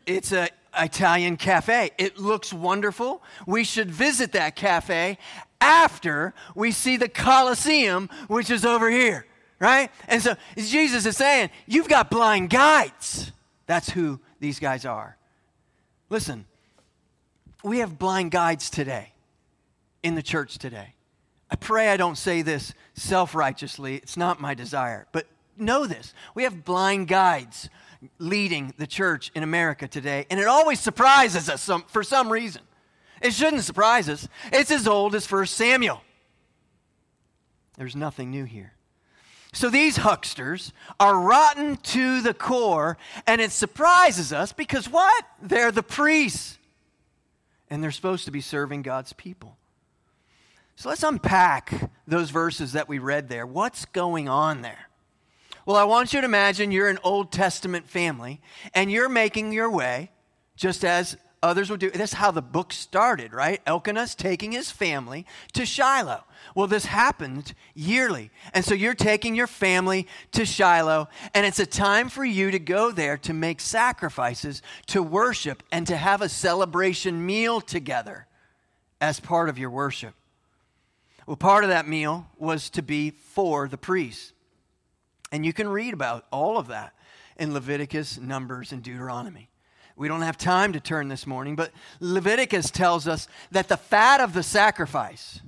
It's 0.05 0.31
a 0.31 0.49
Italian 0.77 1.37
cafe. 1.37 1.89
It 1.97 2.17
looks 2.17 2.53
wonderful. 2.53 3.23
We 3.47 3.63
should 3.63 3.89
visit 3.89 4.33
that 4.33 4.55
cafe 4.55 5.17
after 5.59 6.33
we 6.55 6.71
see 6.71 6.97
the 6.97 7.09
Colosseum, 7.09 8.09
which 8.27 8.49
is 8.49 8.63
over 8.63 8.91
here, 8.91 9.25
right? 9.59 9.89
And 10.07 10.21
so 10.21 10.35
Jesus 10.55 11.05
is 11.05 11.17
saying, 11.17 11.49
You've 11.65 11.89
got 11.89 12.09
blind 12.11 12.51
guides. 12.51 13.31
That's 13.65 13.89
who 13.89 14.19
these 14.39 14.59
guys 14.59 14.85
are. 14.85 15.17
Listen, 16.09 16.45
we 17.67 17.79
have 17.79 17.99
blind 17.99 18.31
guides 18.31 18.69
today 18.69 19.13
in 20.03 20.15
the 20.15 20.23
church 20.23 20.57
today. 20.57 20.93
I 21.49 21.55
pray 21.55 21.89
I 21.89 21.97
don't 21.97 22.17
say 22.17 22.41
this 22.41 22.73
self 22.93 23.35
righteously. 23.35 23.95
It's 23.95 24.17
not 24.17 24.41
my 24.41 24.53
desire. 24.53 25.07
But 25.11 25.27
know 25.57 25.87
this 25.87 26.13
we 26.35 26.43
have 26.43 26.63
blind 26.63 27.07
guides 27.07 27.69
leading 28.19 28.73
the 28.77 28.87
church 28.87 29.31
in 29.33 29.43
America 29.43 29.87
today, 29.87 30.25
and 30.29 30.39
it 30.39 30.47
always 30.47 30.79
surprises 30.79 31.49
us 31.49 31.61
some, 31.61 31.83
for 31.87 32.03
some 32.03 32.31
reason. 32.31 32.61
It 33.21 33.33
shouldn't 33.33 33.63
surprise 33.63 34.07
us. 34.07 34.27
It's 34.53 34.69
as 34.69 34.87
old 34.87 35.15
as 35.15 35.29
1 35.29 35.47
Samuel. 35.47 36.03
There's 37.77 37.95
nothing 37.95 38.29
new 38.29 38.43
here. 38.43 38.73
So 39.53 39.71
these 39.71 39.97
hucksters 39.97 40.71
are 40.99 41.19
rotten 41.19 41.77
to 41.77 42.21
the 42.21 42.33
core, 42.33 42.97
and 43.25 43.41
it 43.41 43.51
surprises 43.51 44.31
us 44.31 44.51
because 44.51 44.87
what? 44.87 45.25
They're 45.41 45.71
the 45.71 45.81
priests 45.81 46.56
and 47.69 47.83
they're 47.83 47.91
supposed 47.91 48.25
to 48.25 48.31
be 48.31 48.41
serving 48.41 48.81
God's 48.81 49.13
people. 49.13 49.57
So 50.75 50.89
let's 50.89 51.03
unpack 51.03 51.89
those 52.07 52.29
verses 52.29 52.73
that 52.73 52.87
we 52.87 52.99
read 52.99 53.29
there. 53.29 53.47
What's 53.47 53.85
going 53.85 54.29
on 54.29 54.61
there? 54.61 54.89
Well, 55.65 55.75
I 55.75 55.83
want 55.83 56.13
you 56.13 56.21
to 56.21 56.25
imagine 56.25 56.71
you're 56.71 56.87
an 56.87 56.99
Old 57.03 57.31
Testament 57.31 57.89
family 57.89 58.41
and 58.73 58.91
you're 58.91 59.09
making 59.09 59.51
your 59.51 59.69
way, 59.69 60.11
just 60.55 60.85
as 60.85 61.17
others 61.43 61.69
would 61.69 61.79
do. 61.79 61.89
That's 61.89 62.13
how 62.13 62.31
the 62.31 62.41
book 62.41 62.71
started, 62.71 63.33
right? 63.33 63.61
Elkanah's 63.65 64.15
taking 64.15 64.51
his 64.51 64.71
family 64.71 65.25
to 65.53 65.65
Shiloh. 65.65 66.23
Well, 66.55 66.67
this 66.67 66.85
happened 66.85 67.53
yearly. 67.73 68.31
And 68.53 68.63
so 68.63 68.73
you're 68.73 68.93
taking 68.93 69.35
your 69.35 69.47
family 69.47 70.07
to 70.31 70.45
Shiloh, 70.45 71.09
and 71.33 71.45
it's 71.45 71.59
a 71.59 71.65
time 71.65 72.09
for 72.09 72.25
you 72.25 72.51
to 72.51 72.59
go 72.59 72.91
there 72.91 73.17
to 73.19 73.33
make 73.33 73.59
sacrifices, 73.59 74.61
to 74.87 75.03
worship, 75.03 75.63
and 75.71 75.85
to 75.87 75.97
have 75.97 76.21
a 76.21 76.29
celebration 76.29 77.25
meal 77.25 77.61
together 77.61 78.27
as 78.99 79.19
part 79.19 79.49
of 79.49 79.57
your 79.57 79.69
worship. 79.69 80.13
Well, 81.25 81.35
part 81.35 81.63
of 81.63 81.69
that 81.69 81.87
meal 81.87 82.27
was 82.37 82.69
to 82.71 82.81
be 82.81 83.11
for 83.11 83.67
the 83.67 83.77
priests. 83.77 84.33
And 85.31 85.45
you 85.45 85.53
can 85.53 85.67
read 85.67 85.93
about 85.93 86.25
all 86.31 86.57
of 86.57 86.67
that 86.67 86.93
in 87.37 87.53
Leviticus, 87.53 88.17
Numbers, 88.17 88.71
and 88.71 88.81
Deuteronomy. 88.81 89.49
We 89.97 90.07
don't 90.07 90.21
have 90.21 90.37
time 90.37 90.73
to 90.73 90.79
turn 90.79 91.07
this 91.07 91.25
morning, 91.25 91.55
but 91.55 91.71
Leviticus 91.99 92.69
tells 92.69 93.07
us 93.07 93.27
that 93.51 93.67
the 93.67 93.77
fat 93.77 94.21
of 94.21 94.33
the 94.33 94.43
sacrifice 94.43 95.41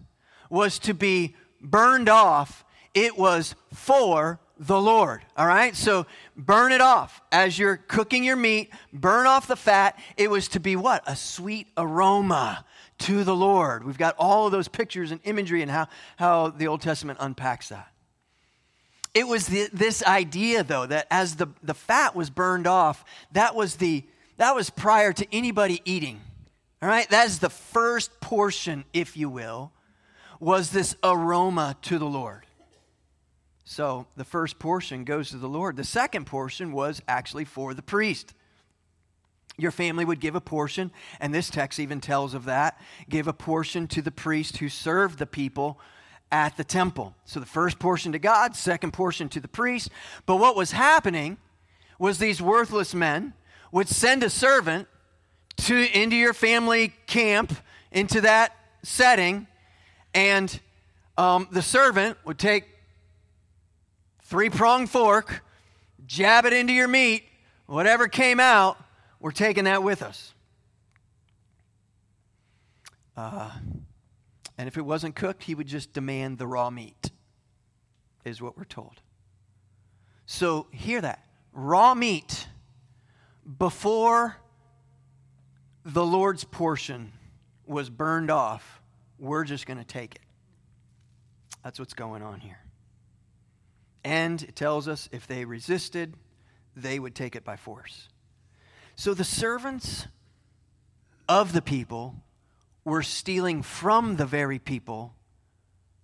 was 0.50 0.80
to 0.80 0.94
be 0.94 1.36
burned 1.62 2.10
off, 2.10 2.64
it 2.94 3.18
was 3.18 3.56
for 3.74 4.40
the 4.58 4.80
Lord. 4.80 5.22
All 5.38 5.48
right? 5.48 5.76
So 5.76 6.06
burn 6.36 6.72
it 6.72 6.82
off. 6.82 7.22
As 7.32 7.58
you're 7.58 7.78
cooking 7.78 8.24
your 8.24 8.36
meat, 8.36 8.72
burn 8.92 9.26
off 9.26 9.48
the 9.48 9.56
fat. 9.56 9.98
It 10.18 10.30
was 10.30 10.48
to 10.50 10.60
be 10.60 10.76
what? 10.76 11.04
A 11.08 11.16
sweet 11.16 11.68
aroma 11.78 12.66
to 13.00 13.24
the 13.24 13.36
Lord. 13.36 13.86
We've 13.86 13.98
got 13.98 14.16
all 14.18 14.46
of 14.46 14.52
those 14.52 14.68
pictures 14.68 15.12
and 15.12 15.22
imagery 15.24 15.62
and 15.62 15.72
how, 15.72 15.88
how 16.18 16.50
the 16.50 16.68
Old 16.68 16.82
Testament 16.82 17.20
unpacks 17.22 17.70
that. 17.70 17.92
It 19.14 19.28
was 19.28 19.48
the, 19.48 19.70
this 19.74 20.04
idea, 20.04 20.64
though, 20.64 20.86
that 20.86 21.08
as 21.10 21.36
the, 21.36 21.48
the 21.64 21.74
fat 21.74 22.16
was 22.16 22.30
burned 22.30 22.68
off, 22.68 23.04
that 23.32 23.56
was 23.56 23.78
the 23.78 24.04
that 24.40 24.56
was 24.56 24.70
prior 24.70 25.12
to 25.12 25.28
anybody 25.34 25.82
eating. 25.84 26.22
All 26.82 26.88
right? 26.88 27.10
That 27.10 27.28
is 27.28 27.40
the 27.40 27.50
first 27.50 28.22
portion, 28.22 28.86
if 28.94 29.18
you 29.18 29.30
will, 29.30 29.74
was 30.40 30.70
this 30.72 30.96
aroma 31.04 31.76
to 31.84 31.98
the 31.98 32.06
Lord. 32.06 32.46
So 33.66 34.08
the 34.16 34.24
first 34.24 34.58
portion 34.58 35.04
goes 35.04 35.30
to 35.30 35.38
the 35.38 35.50
Lord. 35.50 35.76
The 35.76 35.84
second 35.84 36.26
portion 36.26 36.72
was 36.72 37.02
actually 37.08 37.46
for 37.46 37.74
the 37.74 37.82
priest. 37.82 38.34
your 39.60 39.72
family 39.72 40.06
would 40.06 40.20
give 40.20 40.36
a 40.36 40.42
portion, 40.42 40.92
and 41.20 41.34
this 41.34 41.50
text 41.50 41.80
even 41.80 42.02
tells 42.02 42.34
of 42.34 42.46
that, 42.46 42.80
give 43.10 43.28
a 43.28 43.34
portion 43.34 43.88
to 43.88 44.02
the 44.02 44.12
priest 44.12 44.58
who 44.58 44.70
served 44.70 45.20
the 45.20 45.26
people 45.26 45.80
at 46.32 46.56
the 46.58 46.64
temple. 46.64 47.16
So 47.26 47.40
the 47.40 47.46
first 47.46 47.80
portion 47.80 48.12
to 48.14 48.20
God, 48.20 48.56
second 48.56 48.94
portion 48.94 49.30
to 49.30 49.40
the 49.40 49.48
priest. 49.48 49.90
But 50.26 50.38
what 50.38 50.56
was 50.56 50.72
happening 50.72 51.38
was 51.98 52.18
these 52.18 52.42
worthless 52.42 52.94
men 52.94 53.34
would 53.72 53.90
send 53.90 54.24
a 54.24 54.30
servant 54.30 54.88
to 55.58 56.00
into 56.00 56.16
your 56.16 56.34
family 56.34 56.94
camp, 57.08 57.54
into 57.92 58.22
that 58.22 58.56
setting, 58.84 59.48
and 60.14 60.60
um, 61.18 61.48
the 61.52 61.62
servant 61.62 62.18
would 62.26 62.38
take 62.38 62.66
three 64.24 64.50
pronged 64.50 64.90
fork, 64.90 65.44
jab 66.06 66.46
it 66.46 66.54
into 66.54 66.74
your 66.74 66.88
meat, 66.88 67.24
whatever 67.66 68.08
came 68.08 68.40
out, 68.40 68.78
we're 69.20 69.32
taking 69.32 69.66
that 69.66 69.84
with 69.84 70.02
us. 70.02 70.34
Uh, 73.18 73.52
and 74.58 74.68
if 74.68 74.78
it 74.78 74.82
wasn't 74.82 75.16
cooked, 75.16 75.44
he 75.44 75.56
would 75.56 75.68
just 75.68 75.94
demand 75.94 76.38
the 76.38 76.48
raw 76.48 76.70
meat, 76.70 77.12
is 78.24 78.42
what 78.42 78.58
we're 78.58 78.64
told. 78.64 79.02
So, 80.26 80.68
hear 80.72 81.02
that. 81.02 81.26
Raw 81.52 81.96
meat 81.96 82.48
before 83.58 84.38
the 85.84 86.06
Lord's 86.06 86.44
portion 86.44 87.12
was 87.66 87.90
burned 87.90 88.30
off, 88.30 88.79
we're 89.20 89.44
just 89.44 89.66
going 89.66 89.78
to 89.78 89.86
take 89.86 90.16
it. 90.16 90.22
That's 91.64 91.80
what's 91.80 91.94
going 91.94 92.24
on 92.24 92.40
here. 92.40 92.60
And 94.04 94.42
it 94.42 94.56
tells 94.56 94.88
us 94.88 95.10
if 95.12 95.28
they 95.28 95.46
resisted, 95.46 96.16
they 96.76 97.00
would 97.00 97.16
take 97.16 97.36
it 97.36 97.44
by 97.44 97.58
force. 97.58 98.08
So 98.96 99.14
the 99.14 99.24
servants 99.24 100.08
of 101.28 101.54
the 101.54 101.62
people 101.62 102.16
were 102.86 103.04
stealing 103.04 103.62
from 103.62 104.16
the 104.16 104.26
very 104.26 104.60
people 104.60 105.14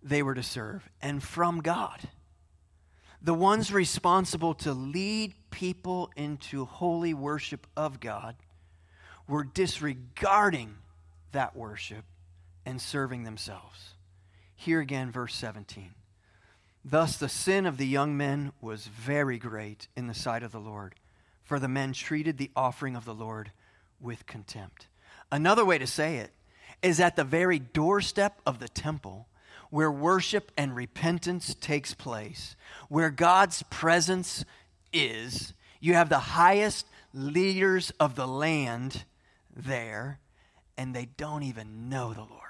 they 0.04 0.22
were 0.22 0.36
to 0.36 0.44
serve 0.44 0.88
and 1.02 1.24
from 1.24 1.62
God. 1.62 2.10
The 3.22 3.34
ones 3.34 3.74
responsible 3.74 4.54
to 4.56 4.74
lead 4.74 5.34
people 5.50 6.12
into 6.16 6.66
holy 6.66 7.14
worship 7.14 7.66
of 7.76 8.00
God 8.00 8.36
were 9.28 9.44
disregarding 9.44 10.76
that 11.32 11.56
worship 11.56 12.06
and 12.66 12.82
serving 12.82 13.24
themselves. 13.24 13.94
Here 14.56 14.80
again, 14.80 15.12
verse 15.12 15.36
17. 15.36 15.92
Thus 16.84 17.18
the 17.18 17.30
sin 17.30 17.66
of 17.66 17.78
the 17.78 17.88
young 17.88 18.16
men 18.16 18.52
was 18.62 18.88
very 18.88 19.38
great 19.38 19.88
in 19.96 20.08
the 20.08 20.14
sight 20.14 20.44
of 20.44 20.52
the 20.52 20.60
Lord 20.60 20.96
for 21.46 21.60
the 21.60 21.68
men 21.70 21.94
treated 21.94 22.38
the 22.38 22.52
offering 22.56 22.96
of 22.96 23.06
the 23.06 23.14
Lord 23.14 23.52
with 24.02 24.26
contempt. 24.26 24.88
Another 25.32 25.64
way 25.64 25.78
to 25.78 25.88
say 25.88 26.18
it 26.18 26.32
is 26.82 27.00
at 27.00 27.16
the 27.16 27.24
very 27.24 27.60
doorstep 27.60 28.42
of 28.46 28.60
the 28.60 28.68
temple 28.68 29.28
where 29.70 29.92
worship 29.92 30.52
and 30.58 30.76
repentance 30.76 31.56
takes 31.56 31.94
place, 31.94 32.56
where 32.90 33.10
God's 33.10 33.64
presence 33.64 34.44
is, 34.92 35.54
you 35.80 35.94
have 35.94 36.10
the 36.10 36.20
highest 36.20 36.88
leaders 37.14 37.92
of 38.00 38.16
the 38.16 38.28
land 38.28 39.06
there, 39.56 40.20
and 40.78 40.96
they 40.96 41.06
don't 41.18 41.44
even 41.44 41.90
know 41.90 42.14
the 42.14 42.22
Lord. 42.22 42.45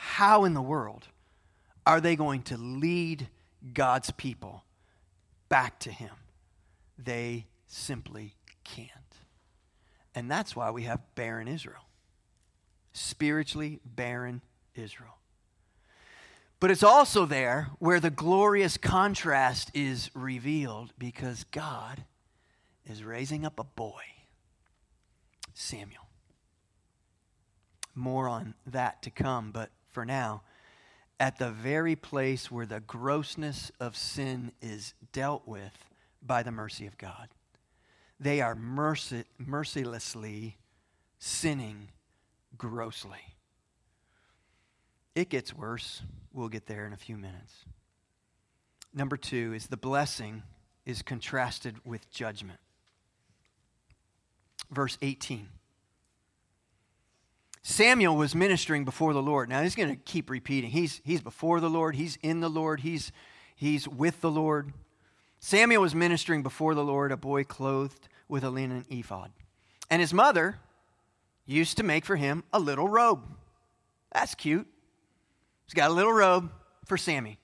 How 0.00 0.44
in 0.44 0.54
the 0.54 0.62
world 0.62 1.08
are 1.84 2.00
they 2.00 2.14
going 2.14 2.42
to 2.42 2.56
lead 2.56 3.26
God's 3.74 4.12
people 4.12 4.62
back 5.48 5.80
to 5.80 5.90
Him? 5.90 6.14
They 6.96 7.46
simply 7.66 8.36
can't. 8.62 8.92
And 10.14 10.30
that's 10.30 10.54
why 10.54 10.70
we 10.70 10.84
have 10.84 11.00
barren 11.16 11.48
Israel. 11.48 11.82
Spiritually 12.92 13.80
barren 13.84 14.40
Israel. 14.76 15.18
But 16.60 16.70
it's 16.70 16.84
also 16.84 17.26
there 17.26 17.70
where 17.80 17.98
the 17.98 18.08
glorious 18.08 18.76
contrast 18.76 19.72
is 19.74 20.12
revealed 20.14 20.92
because 20.96 21.42
God 21.50 22.04
is 22.88 23.02
raising 23.02 23.44
up 23.44 23.58
a 23.58 23.64
boy, 23.64 24.02
Samuel. 25.54 26.06
More 27.96 28.28
on 28.28 28.54
that 28.64 29.02
to 29.02 29.10
come, 29.10 29.50
but 29.50 29.70
for 29.98 30.04
now, 30.04 30.42
at 31.18 31.38
the 31.38 31.50
very 31.50 31.96
place 31.96 32.52
where 32.52 32.66
the 32.66 32.78
grossness 32.78 33.72
of 33.80 33.96
sin 33.96 34.52
is 34.62 34.94
dealt 35.12 35.42
with, 35.44 35.72
by 36.22 36.44
the 36.44 36.52
mercy 36.52 36.86
of 36.86 36.96
God. 36.96 37.26
They 38.20 38.40
are 38.40 38.54
mercy, 38.54 39.24
mercilessly 39.38 40.56
sinning 41.18 41.88
grossly. 42.56 43.34
It 45.16 45.30
gets 45.30 45.52
worse. 45.52 46.02
We'll 46.32 46.48
get 46.48 46.66
there 46.66 46.86
in 46.86 46.92
a 46.92 46.96
few 46.96 47.16
minutes. 47.16 47.64
Number 48.94 49.16
two 49.16 49.52
is 49.52 49.66
the 49.66 49.76
blessing 49.76 50.44
is 50.86 51.02
contrasted 51.02 51.74
with 51.84 52.08
judgment. 52.08 52.60
Verse 54.70 54.96
18. 55.02 55.48
Samuel 57.68 58.16
was 58.16 58.34
ministering 58.34 58.86
before 58.86 59.12
the 59.12 59.20
Lord. 59.20 59.50
Now 59.50 59.62
he's 59.62 59.74
going 59.74 59.90
to 59.90 59.96
keep 59.96 60.30
repeating. 60.30 60.70
He's, 60.70 61.02
he's 61.04 61.20
before 61.20 61.60
the 61.60 61.68
Lord, 61.68 61.96
he's 61.96 62.16
in 62.22 62.40
the 62.40 62.48
Lord, 62.48 62.80
he's, 62.80 63.12
he's 63.54 63.86
with 63.86 64.22
the 64.22 64.30
Lord. 64.30 64.72
Samuel 65.38 65.82
was 65.82 65.94
ministering 65.94 66.42
before 66.42 66.74
the 66.74 66.82
Lord, 66.82 67.12
a 67.12 67.16
boy 67.18 67.44
clothed 67.44 68.08
with 68.26 68.42
a 68.42 68.48
linen 68.48 68.86
ephod. 68.88 69.32
And 69.90 70.00
his 70.00 70.14
mother 70.14 70.56
used 71.44 71.76
to 71.76 71.82
make 71.82 72.06
for 72.06 72.16
him 72.16 72.42
a 72.54 72.58
little 72.58 72.88
robe. 72.88 73.20
That's 74.12 74.34
cute. 74.34 74.66
He's 75.66 75.74
got 75.74 75.90
a 75.90 75.94
little 75.94 76.14
robe 76.14 76.50
for 76.86 76.96
Sammy. 76.96 77.38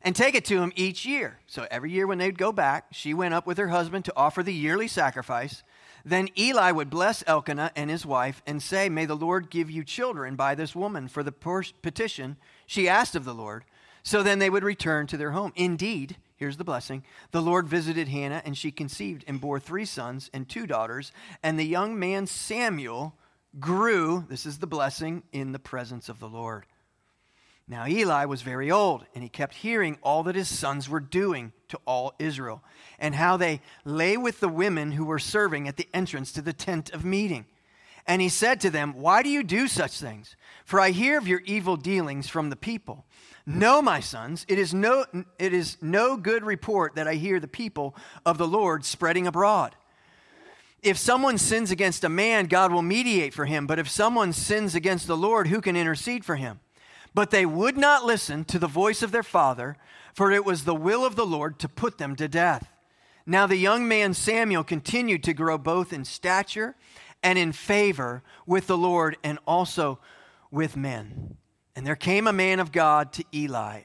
And 0.00 0.16
take 0.16 0.34
it 0.34 0.46
to 0.46 0.62
him 0.62 0.72
each 0.76 1.04
year. 1.04 1.40
So 1.46 1.66
every 1.70 1.92
year 1.92 2.06
when 2.06 2.16
they'd 2.16 2.38
go 2.38 2.52
back, 2.52 2.86
she 2.90 3.12
went 3.12 3.34
up 3.34 3.46
with 3.46 3.58
her 3.58 3.68
husband 3.68 4.06
to 4.06 4.14
offer 4.16 4.42
the 4.42 4.54
yearly 4.54 4.88
sacrifice. 4.88 5.62
Then 6.06 6.28
Eli 6.38 6.70
would 6.70 6.88
bless 6.88 7.24
Elkanah 7.26 7.72
and 7.74 7.90
his 7.90 8.06
wife 8.06 8.40
and 8.46 8.62
say, 8.62 8.88
May 8.88 9.06
the 9.06 9.16
Lord 9.16 9.50
give 9.50 9.68
you 9.68 9.82
children 9.82 10.36
by 10.36 10.54
this 10.54 10.76
woman 10.76 11.08
for 11.08 11.24
the 11.24 11.32
petition 11.32 12.36
she 12.64 12.88
asked 12.88 13.16
of 13.16 13.24
the 13.24 13.34
Lord. 13.34 13.64
So 14.04 14.22
then 14.22 14.38
they 14.38 14.48
would 14.48 14.62
return 14.62 15.08
to 15.08 15.16
their 15.16 15.32
home. 15.32 15.52
Indeed, 15.56 16.16
Here's 16.36 16.58
the 16.58 16.64
blessing. 16.64 17.02
The 17.30 17.40
Lord 17.40 17.66
visited 17.66 18.08
Hannah, 18.08 18.42
and 18.44 18.56
she 18.56 18.70
conceived 18.70 19.24
and 19.26 19.40
bore 19.40 19.58
three 19.58 19.86
sons 19.86 20.30
and 20.34 20.46
two 20.46 20.66
daughters. 20.66 21.10
And 21.42 21.58
the 21.58 21.64
young 21.64 21.98
man 21.98 22.26
Samuel 22.26 23.14
grew, 23.58 24.26
this 24.28 24.44
is 24.44 24.58
the 24.58 24.66
blessing, 24.66 25.22
in 25.32 25.52
the 25.52 25.58
presence 25.58 26.10
of 26.10 26.20
the 26.20 26.28
Lord. 26.28 26.66
Now 27.68 27.86
Eli 27.86 28.26
was 28.26 28.42
very 28.42 28.70
old, 28.70 29.06
and 29.14 29.24
he 29.24 29.28
kept 29.28 29.54
hearing 29.54 29.98
all 30.02 30.22
that 30.24 30.36
his 30.36 30.48
sons 30.48 30.88
were 30.88 31.00
doing 31.00 31.52
to 31.68 31.80
all 31.84 32.14
Israel, 32.18 32.62
and 32.98 33.14
how 33.14 33.36
they 33.36 33.60
lay 33.84 34.16
with 34.16 34.38
the 34.38 34.48
women 34.48 34.92
who 34.92 35.04
were 35.04 35.18
serving 35.18 35.66
at 35.66 35.76
the 35.76 35.88
entrance 35.92 36.30
to 36.32 36.42
the 36.42 36.52
tent 36.52 36.90
of 36.92 37.04
meeting. 37.04 37.46
And 38.06 38.22
he 38.22 38.28
said 38.28 38.60
to 38.60 38.70
them, 38.70 38.94
Why 38.94 39.24
do 39.24 39.28
you 39.28 39.42
do 39.42 39.66
such 39.66 39.98
things? 39.98 40.36
For 40.64 40.78
I 40.78 40.90
hear 40.90 41.18
of 41.18 41.26
your 41.26 41.40
evil 41.44 41.76
dealings 41.76 42.28
from 42.28 42.50
the 42.50 42.56
people. 42.56 43.04
No, 43.44 43.82
my 43.82 43.98
sons, 43.98 44.46
it 44.48 44.60
is 44.60 44.72
no, 44.72 45.04
it 45.38 45.52
is 45.52 45.76
no 45.82 46.16
good 46.16 46.44
report 46.44 46.94
that 46.94 47.08
I 47.08 47.14
hear 47.14 47.40
the 47.40 47.48
people 47.48 47.96
of 48.24 48.38
the 48.38 48.46
Lord 48.46 48.84
spreading 48.84 49.26
abroad. 49.26 49.74
If 50.82 50.98
someone 50.98 51.36
sins 51.36 51.72
against 51.72 52.04
a 52.04 52.08
man, 52.08 52.46
God 52.46 52.70
will 52.70 52.82
mediate 52.82 53.34
for 53.34 53.44
him. 53.44 53.66
But 53.66 53.80
if 53.80 53.88
someone 53.88 54.32
sins 54.32 54.76
against 54.76 55.08
the 55.08 55.16
Lord, 55.16 55.48
who 55.48 55.60
can 55.60 55.74
intercede 55.74 56.24
for 56.24 56.36
him? 56.36 56.60
But 57.16 57.30
they 57.30 57.46
would 57.46 57.78
not 57.78 58.04
listen 58.04 58.44
to 58.44 58.58
the 58.58 58.66
voice 58.66 59.02
of 59.02 59.10
their 59.10 59.22
father, 59.22 59.78
for 60.12 60.30
it 60.30 60.44
was 60.44 60.64
the 60.64 60.74
will 60.74 61.02
of 61.02 61.16
the 61.16 61.24
Lord 61.24 61.58
to 61.60 61.66
put 61.66 61.96
them 61.96 62.14
to 62.16 62.28
death. 62.28 62.70
Now 63.24 63.46
the 63.46 63.56
young 63.56 63.88
man 63.88 64.12
Samuel 64.12 64.62
continued 64.62 65.22
to 65.22 65.32
grow 65.32 65.56
both 65.56 65.94
in 65.94 66.04
stature 66.04 66.76
and 67.22 67.38
in 67.38 67.52
favor 67.52 68.22
with 68.44 68.66
the 68.66 68.76
Lord 68.76 69.16
and 69.24 69.38
also 69.46 69.98
with 70.50 70.76
men. 70.76 71.38
And 71.74 71.86
there 71.86 71.96
came 71.96 72.26
a 72.26 72.34
man 72.34 72.60
of 72.60 72.70
God 72.70 73.14
to 73.14 73.24
Eli 73.32 73.84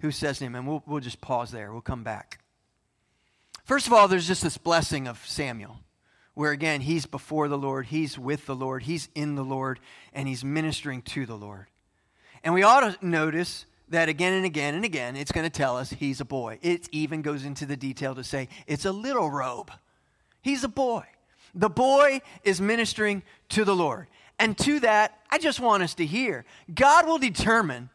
who 0.00 0.10
says 0.10 0.38
to 0.38 0.44
him, 0.44 0.56
and 0.56 0.66
we'll, 0.66 0.82
we'll 0.84 0.98
just 0.98 1.20
pause 1.20 1.52
there, 1.52 1.70
we'll 1.70 1.80
come 1.80 2.02
back. 2.02 2.40
First 3.64 3.86
of 3.86 3.92
all, 3.92 4.08
there's 4.08 4.26
just 4.26 4.42
this 4.42 4.58
blessing 4.58 5.06
of 5.06 5.24
Samuel, 5.28 5.78
where 6.34 6.50
again, 6.50 6.80
he's 6.80 7.06
before 7.06 7.46
the 7.46 7.56
Lord, 7.56 7.86
he's 7.86 8.18
with 8.18 8.46
the 8.46 8.56
Lord, 8.56 8.82
he's 8.82 9.08
in 9.14 9.36
the 9.36 9.44
Lord, 9.44 9.78
and 10.12 10.26
he's 10.26 10.44
ministering 10.44 11.02
to 11.02 11.24
the 11.24 11.36
Lord. 11.36 11.68
And 12.44 12.54
we 12.54 12.62
ought 12.62 12.80
to 12.80 13.06
notice 13.06 13.66
that 13.88 14.08
again 14.08 14.32
and 14.32 14.44
again 14.44 14.74
and 14.74 14.84
again, 14.84 15.16
it's 15.16 15.32
going 15.32 15.44
to 15.44 15.50
tell 15.50 15.76
us 15.76 15.90
he's 15.90 16.20
a 16.20 16.24
boy. 16.24 16.58
It 16.62 16.88
even 16.92 17.22
goes 17.22 17.44
into 17.44 17.66
the 17.66 17.76
detail 17.76 18.14
to 18.14 18.24
say 18.24 18.48
it's 18.66 18.84
a 18.84 18.92
little 18.92 19.30
robe. 19.30 19.70
He's 20.40 20.64
a 20.64 20.68
boy. 20.68 21.04
The 21.54 21.70
boy 21.70 22.22
is 22.42 22.60
ministering 22.60 23.22
to 23.50 23.64
the 23.64 23.76
Lord. 23.76 24.06
And 24.38 24.56
to 24.58 24.80
that, 24.80 25.20
I 25.30 25.38
just 25.38 25.60
want 25.60 25.82
us 25.82 25.94
to 25.94 26.06
hear 26.06 26.44
God 26.74 27.06
will 27.06 27.18
determine 27.18 27.90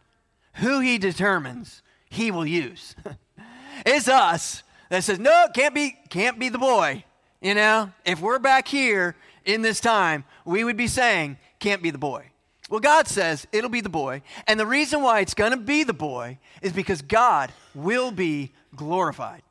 who 0.55 0.79
He 0.79 0.97
determines 0.97 1.81
He 2.09 2.31
will 2.31 2.45
use. 2.45 2.95
it's 3.85 4.07
us 4.07 4.63
that 4.89 5.03
says, 5.03 5.19
no, 5.19 5.47
can't 5.53 5.75
be, 5.75 5.97
can't 6.09 6.39
be 6.39 6.49
the 6.49 6.57
boy. 6.57 7.03
You 7.41 7.53
know, 7.53 7.91
if 8.05 8.21
we're 8.21 8.39
back 8.39 8.67
here 8.67 9.15
in 9.45 9.61
this 9.61 9.79
time, 9.79 10.23
we 10.45 10.63
would 10.63 10.77
be 10.77 10.87
saying, 10.87 11.37
can't 11.59 11.81
be 11.81 11.89
the 11.89 11.97
boy. 11.97 12.29
Well, 12.69 12.79
God 12.79 13.07
says 13.07 13.47
it'll 13.51 13.69
be 13.69 13.81
the 13.81 13.89
boy. 13.89 14.21
And 14.45 14.59
the 14.59 14.65
reason 14.65 15.01
why 15.01 15.21
it's 15.21 15.33
going 15.33 15.51
to 15.51 15.57
be 15.57 15.83
the 15.83 15.93
boy 15.93 16.39
is 16.61 16.73
because 16.73 17.01
God 17.01 17.51
will 17.73 18.11
be 18.11 18.51
glorified 18.75 19.41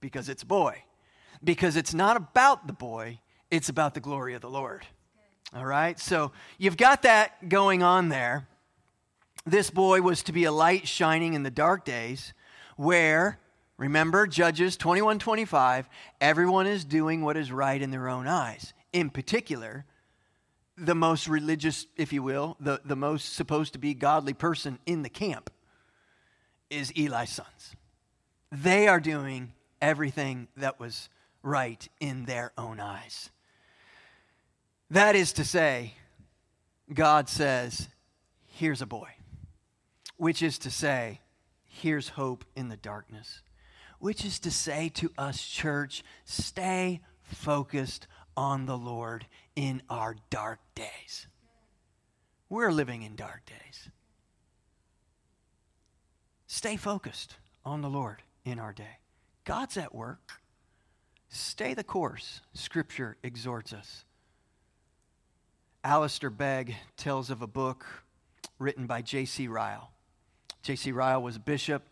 because 0.00 0.28
it's 0.28 0.42
a 0.42 0.46
boy. 0.46 0.82
Because 1.42 1.76
it's 1.76 1.92
not 1.92 2.16
about 2.16 2.66
the 2.66 2.72
boy, 2.72 3.20
it's 3.50 3.68
about 3.68 3.94
the 3.94 4.00
glory 4.00 4.34
of 4.34 4.40
the 4.40 4.50
Lord. 4.50 4.86
All 5.54 5.64
right? 5.64 5.98
So 5.98 6.32
you've 6.58 6.76
got 6.76 7.02
that 7.02 7.48
going 7.48 7.82
on 7.82 8.08
there. 8.08 8.46
This 9.46 9.70
boy 9.70 10.00
was 10.00 10.22
to 10.24 10.32
be 10.32 10.44
a 10.44 10.52
light 10.52 10.88
shining 10.88 11.34
in 11.34 11.42
the 11.42 11.50
dark 11.50 11.84
days 11.84 12.32
where, 12.76 13.38
remember, 13.76 14.26
Judges 14.26 14.76
21 14.76 15.18
25, 15.18 15.88
everyone 16.20 16.66
is 16.66 16.84
doing 16.84 17.22
what 17.22 17.36
is 17.36 17.52
right 17.52 17.80
in 17.80 17.90
their 17.90 18.08
own 18.08 18.26
eyes. 18.26 18.72
In 18.92 19.10
particular, 19.10 19.84
the 20.76 20.94
most 20.94 21.28
religious, 21.28 21.86
if 21.96 22.12
you 22.12 22.22
will, 22.22 22.56
the, 22.60 22.80
the 22.84 22.96
most 22.96 23.34
supposed 23.34 23.72
to 23.74 23.78
be 23.78 23.94
godly 23.94 24.34
person 24.34 24.78
in 24.86 25.02
the 25.02 25.08
camp 25.08 25.50
is 26.70 26.92
Eli's 26.96 27.30
sons. 27.30 27.76
They 28.50 28.88
are 28.88 29.00
doing 29.00 29.52
everything 29.80 30.48
that 30.56 30.80
was 30.80 31.08
right 31.42 31.86
in 32.00 32.24
their 32.24 32.52
own 32.56 32.80
eyes. 32.80 33.30
That 34.90 35.14
is 35.14 35.32
to 35.34 35.44
say, 35.44 35.94
God 36.92 37.28
says, 37.28 37.88
Here's 38.46 38.82
a 38.82 38.86
boy. 38.86 39.08
Which 40.16 40.42
is 40.42 40.58
to 40.58 40.70
say, 40.70 41.20
Here's 41.64 42.10
hope 42.10 42.44
in 42.54 42.68
the 42.68 42.76
darkness. 42.76 43.42
Which 43.98 44.24
is 44.24 44.38
to 44.40 44.50
say 44.50 44.88
to 44.90 45.10
us, 45.18 45.42
church, 45.42 46.04
stay 46.24 47.00
focused 47.22 48.06
on 48.36 48.66
the 48.66 48.76
Lord 48.76 49.26
in 49.56 49.82
our 49.88 50.16
dark 50.30 50.60
days. 50.74 51.26
We're 52.48 52.72
living 52.72 53.02
in 53.02 53.16
dark 53.16 53.42
days. 53.46 53.88
Stay 56.46 56.76
focused 56.76 57.36
on 57.64 57.80
the 57.80 57.88
Lord 57.88 58.22
in 58.44 58.58
our 58.58 58.72
day. 58.72 58.98
God's 59.44 59.76
at 59.76 59.94
work. 59.94 60.40
Stay 61.28 61.74
the 61.74 61.84
course, 61.84 62.42
Scripture 62.52 63.16
exhorts 63.22 63.72
us. 63.72 64.04
Alistair 65.82 66.30
Begg 66.30 66.76
tells 66.96 67.28
of 67.28 67.42
a 67.42 67.46
book 67.46 67.84
written 68.58 68.86
by 68.86 69.02
J.C. 69.02 69.48
Ryle. 69.48 69.90
J.C. 70.62 70.92
Ryle 70.92 71.22
was 71.22 71.36
a 71.36 71.40
bishop 71.40 71.82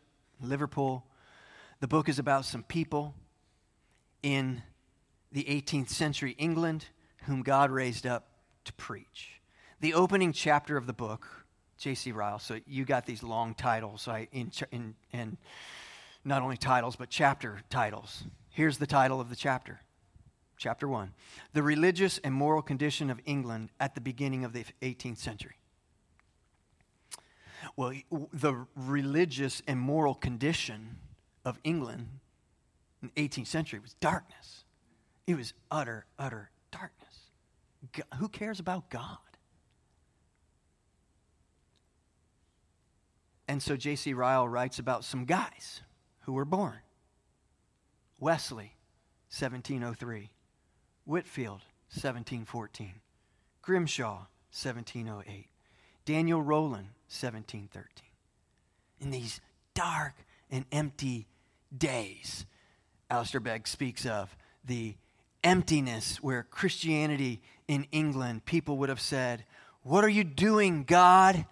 in 0.40 0.48
Liverpool. 0.48 1.04
The 1.80 1.88
book 1.88 2.08
is 2.08 2.18
about 2.18 2.44
some 2.44 2.62
people 2.62 3.14
in 4.22 4.62
the 5.32 5.44
18th 5.44 5.90
century 5.90 6.36
England 6.38 6.86
whom 7.26 7.42
God 7.42 7.70
raised 7.70 8.06
up 8.06 8.28
to 8.64 8.72
preach. 8.74 9.40
The 9.80 9.94
opening 9.94 10.32
chapter 10.32 10.76
of 10.76 10.86
the 10.86 10.92
book, 10.92 11.26
J.C. 11.78 12.12
Ryle, 12.12 12.38
so 12.38 12.58
you 12.66 12.84
got 12.84 13.06
these 13.06 13.22
long 13.22 13.54
titles, 13.54 14.06
I, 14.06 14.28
in, 14.32 14.50
in, 15.12 15.36
not 16.24 16.42
only 16.42 16.56
titles, 16.56 16.96
but 16.96 17.10
chapter 17.10 17.62
titles. 17.70 18.24
Here's 18.50 18.78
the 18.78 18.86
title 18.86 19.20
of 19.20 19.28
the 19.28 19.36
chapter. 19.36 19.80
Chapter 20.56 20.86
1 20.86 21.12
The 21.54 21.62
Religious 21.62 22.18
and 22.18 22.32
Moral 22.32 22.62
Condition 22.62 23.10
of 23.10 23.18
England 23.24 23.70
at 23.80 23.96
the 23.96 24.00
Beginning 24.00 24.44
of 24.44 24.52
the 24.52 24.64
18th 24.82 25.18
Century. 25.18 25.56
Well, 27.76 27.92
the 28.32 28.66
religious 28.76 29.62
and 29.66 29.78
moral 29.78 30.14
condition 30.14 30.98
of 31.44 31.58
England 31.64 32.08
in 33.02 33.10
the 33.14 33.28
18th 33.28 33.46
century 33.46 33.78
was 33.78 33.94
darkness. 33.94 34.64
It 35.26 35.36
was 35.36 35.54
utter, 35.70 36.06
utter 36.18 36.50
darkness. 36.70 37.01
Who 38.18 38.28
cares 38.28 38.60
about 38.60 38.90
God? 38.90 39.18
And 43.48 43.62
so 43.62 43.76
J.C. 43.76 44.14
Ryle 44.14 44.48
writes 44.48 44.78
about 44.78 45.04
some 45.04 45.24
guys 45.24 45.82
who 46.20 46.32
were 46.32 46.44
born 46.44 46.78
Wesley, 48.18 48.76
1703, 49.36 50.30
Whitefield, 51.04 51.62
1714, 51.90 52.94
Grimshaw, 53.60 54.26
1708, 54.52 55.48
Daniel 56.04 56.40
Rowland, 56.40 56.90
1713. 57.08 57.84
In 59.00 59.10
these 59.10 59.40
dark 59.74 60.14
and 60.50 60.64
empty 60.70 61.26
days, 61.76 62.46
Alistair 63.10 63.40
Begg 63.40 63.66
speaks 63.66 64.06
of 64.06 64.36
the 64.64 64.94
emptiness 65.44 66.22
where 66.22 66.42
Christianity 66.44 67.40
in 67.68 67.86
England, 67.92 68.44
people 68.44 68.78
would 68.78 68.88
have 68.88 69.00
said, 69.00 69.44
What 69.82 70.04
are 70.04 70.08
you 70.08 70.24
doing, 70.24 70.84
God? 70.84 71.46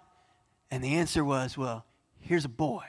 And 0.69 0.83
the 0.83 0.95
answer 0.95 1.23
was, 1.23 1.57
Well, 1.57 1.85
here's 2.19 2.45
a 2.45 2.49
boy. 2.49 2.83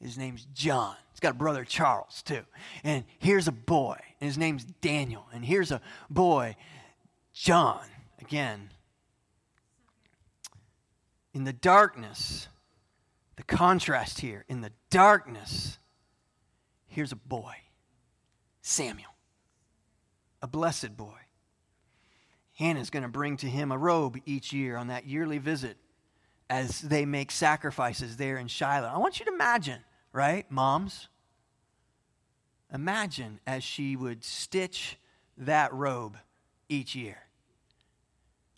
His 0.00 0.18
name's 0.18 0.46
John. 0.52 0.96
He's 1.12 1.20
got 1.20 1.32
a 1.32 1.38
brother, 1.38 1.64
Charles, 1.64 2.22
too. 2.22 2.42
And 2.82 3.04
here's 3.18 3.48
a 3.48 3.52
boy, 3.52 3.98
and 4.20 4.28
his 4.28 4.36
name's 4.36 4.64
Daniel. 4.64 5.26
And 5.32 5.44
here's 5.44 5.70
a 5.70 5.80
boy, 6.10 6.56
John. 7.32 7.80
Again, 8.20 8.70
in 11.32 11.44
the 11.44 11.52
darkness, 11.52 12.48
the 13.36 13.42
contrast 13.42 14.20
here, 14.20 14.44
in 14.48 14.60
the 14.60 14.72
darkness, 14.90 15.78
here's 16.86 17.12
a 17.12 17.16
boy, 17.16 17.54
Samuel 18.60 19.13
a 20.44 20.46
blessed 20.46 20.94
boy. 20.94 21.16
Hannah's 22.58 22.90
going 22.90 23.02
to 23.02 23.08
bring 23.08 23.38
to 23.38 23.46
him 23.46 23.72
a 23.72 23.78
robe 23.78 24.18
each 24.26 24.52
year 24.52 24.76
on 24.76 24.88
that 24.88 25.06
yearly 25.06 25.38
visit 25.38 25.78
as 26.50 26.82
they 26.82 27.06
make 27.06 27.30
sacrifices 27.30 28.18
there 28.18 28.36
in 28.36 28.46
Shiloh. 28.46 28.92
I 28.94 28.98
want 28.98 29.18
you 29.18 29.24
to 29.24 29.32
imagine, 29.32 29.80
right, 30.12 30.44
moms? 30.50 31.08
Imagine 32.74 33.40
as 33.46 33.64
she 33.64 33.96
would 33.96 34.22
stitch 34.22 34.98
that 35.38 35.72
robe 35.72 36.18
each 36.68 36.94
year 36.94 37.20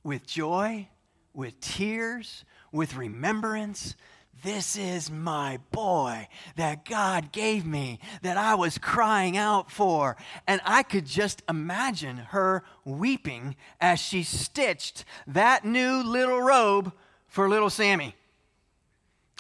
with 0.03 0.27
joy, 0.27 0.89
with 1.35 1.61
tears, 1.61 2.45
with 2.73 2.97
remembrance, 2.97 3.95
this 4.43 4.77
is 4.77 5.11
my 5.11 5.59
boy 5.71 6.29
that 6.57 6.85
God 6.85 7.33
gave 7.33 7.67
me, 7.67 7.99
that 8.23 8.37
I 8.37 8.55
was 8.55 8.79
crying 8.79 9.37
out 9.37 9.71
for. 9.71 10.17
And 10.47 10.61
I 10.65 10.83
could 10.83 11.07
just 11.07 11.43
imagine 11.49 12.17
her 12.17 12.65
weeping 12.85 13.57
as 13.81 13.99
she 14.01 14.23
stitched 14.23 15.05
that 15.27 15.65
new 15.65 16.03
little 16.03 16.41
robe 16.41 16.93
for 17.29 17.49
little 17.49 17.71
Sammy. 17.71 18.15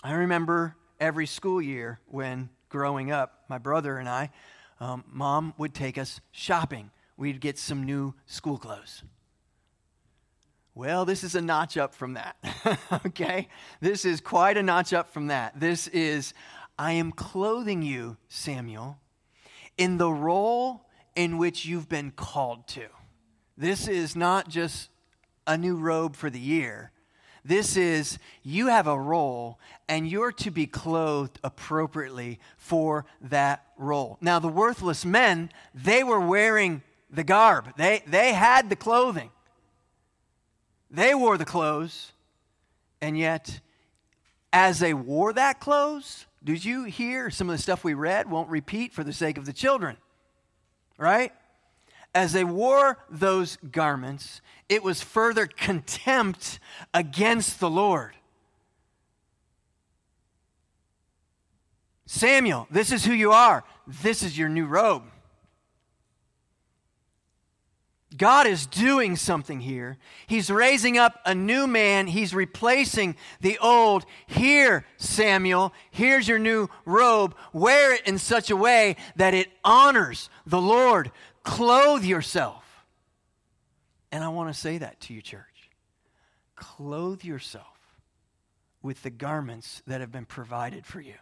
I 0.02 0.12
remember 0.12 0.76
every 1.00 1.26
school 1.26 1.60
year 1.60 2.00
when 2.06 2.50
growing 2.68 3.10
up, 3.10 3.44
my 3.48 3.58
brother 3.58 3.98
and 3.98 4.08
I, 4.08 4.30
um, 4.80 5.04
mom 5.08 5.54
would 5.58 5.74
take 5.74 5.98
us 5.98 6.20
shopping. 6.32 6.90
We'd 7.16 7.40
get 7.40 7.58
some 7.58 7.84
new 7.84 8.14
school 8.26 8.58
clothes. 8.58 9.02
Well, 10.76 11.06
this 11.06 11.24
is 11.24 11.34
a 11.34 11.40
notch 11.40 11.78
up 11.78 11.94
from 11.94 12.12
that. 12.14 12.36
okay? 13.06 13.48
This 13.80 14.04
is 14.04 14.20
quite 14.20 14.58
a 14.58 14.62
notch 14.62 14.92
up 14.92 15.10
from 15.10 15.28
that. 15.28 15.58
This 15.58 15.88
is, 15.88 16.34
I 16.78 16.92
am 16.92 17.12
clothing 17.12 17.80
you, 17.80 18.18
Samuel, 18.28 18.98
in 19.78 19.96
the 19.96 20.10
role 20.10 20.86
in 21.14 21.38
which 21.38 21.64
you've 21.64 21.88
been 21.88 22.10
called 22.10 22.68
to. 22.68 22.88
This 23.56 23.88
is 23.88 24.14
not 24.14 24.50
just 24.50 24.90
a 25.46 25.56
new 25.56 25.76
robe 25.76 26.14
for 26.14 26.28
the 26.28 26.38
year. 26.38 26.92
This 27.42 27.78
is, 27.78 28.18
you 28.42 28.66
have 28.66 28.86
a 28.86 29.00
role 29.00 29.58
and 29.88 30.06
you're 30.06 30.32
to 30.32 30.50
be 30.50 30.66
clothed 30.66 31.38
appropriately 31.42 32.38
for 32.58 33.06
that 33.22 33.64
role. 33.78 34.18
Now, 34.20 34.40
the 34.40 34.48
worthless 34.48 35.06
men, 35.06 35.48
they 35.74 36.04
were 36.04 36.20
wearing 36.20 36.82
the 37.10 37.24
garb, 37.24 37.74
they, 37.78 38.02
they 38.06 38.34
had 38.34 38.68
the 38.68 38.76
clothing. 38.76 39.30
They 40.90 41.14
wore 41.14 41.36
the 41.36 41.44
clothes, 41.44 42.12
and 43.00 43.18
yet, 43.18 43.60
as 44.52 44.78
they 44.78 44.94
wore 44.94 45.32
that 45.32 45.60
clothes, 45.60 46.26
did 46.42 46.64
you 46.64 46.84
hear 46.84 47.30
some 47.30 47.50
of 47.50 47.56
the 47.56 47.62
stuff 47.62 47.82
we 47.82 47.94
read? 47.94 48.30
Won't 48.30 48.48
repeat 48.48 48.92
for 48.92 49.02
the 49.02 49.12
sake 49.12 49.36
of 49.36 49.46
the 49.46 49.52
children, 49.52 49.96
right? 50.96 51.32
As 52.14 52.32
they 52.32 52.44
wore 52.44 52.98
those 53.10 53.58
garments, 53.70 54.40
it 54.68 54.82
was 54.82 55.02
further 55.02 55.46
contempt 55.46 56.60
against 56.94 57.60
the 57.60 57.68
Lord. 57.68 58.14
Samuel, 62.06 62.68
this 62.70 62.92
is 62.92 63.04
who 63.04 63.12
you 63.12 63.32
are. 63.32 63.64
This 63.86 64.22
is 64.22 64.38
your 64.38 64.48
new 64.48 64.66
robe. 64.66 65.02
God 68.16 68.46
is 68.46 68.66
doing 68.66 69.16
something 69.16 69.60
here. 69.60 69.98
He's 70.26 70.50
raising 70.50 70.96
up 70.96 71.20
a 71.24 71.34
new 71.34 71.66
man. 71.66 72.06
He's 72.06 72.34
replacing 72.34 73.16
the 73.40 73.58
old. 73.58 74.06
Here, 74.26 74.86
Samuel, 74.96 75.72
here's 75.90 76.28
your 76.28 76.38
new 76.38 76.68
robe. 76.84 77.34
Wear 77.52 77.94
it 77.94 78.02
in 78.06 78.18
such 78.18 78.50
a 78.50 78.56
way 78.56 78.96
that 79.16 79.34
it 79.34 79.48
honors 79.64 80.30
the 80.46 80.60
Lord, 80.60 81.10
Clothe 81.46 82.04
yourself. 82.04 82.64
And 84.10 84.24
I 84.24 84.28
want 84.28 84.52
to 84.52 84.60
say 84.60 84.78
that 84.78 85.00
to 85.02 85.14
you, 85.14 85.22
church. 85.22 85.70
Clothe 86.56 87.22
yourself 87.22 87.78
with 88.82 89.04
the 89.04 89.10
garments 89.10 89.80
that 89.86 90.00
have 90.00 90.10
been 90.10 90.24
provided 90.24 90.84
for 90.84 91.00
you. 91.00 91.14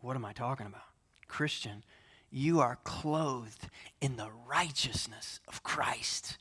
What 0.00 0.14
am 0.14 0.24
I 0.24 0.32
talking 0.32 0.66
about? 0.66 0.84
Christian, 1.26 1.82
you 2.36 2.60
are 2.60 2.76
clothed 2.84 3.70
in 3.98 4.16
the 4.16 4.28
righteousness 4.46 5.40
of 5.48 5.62
Christ. 5.62 6.36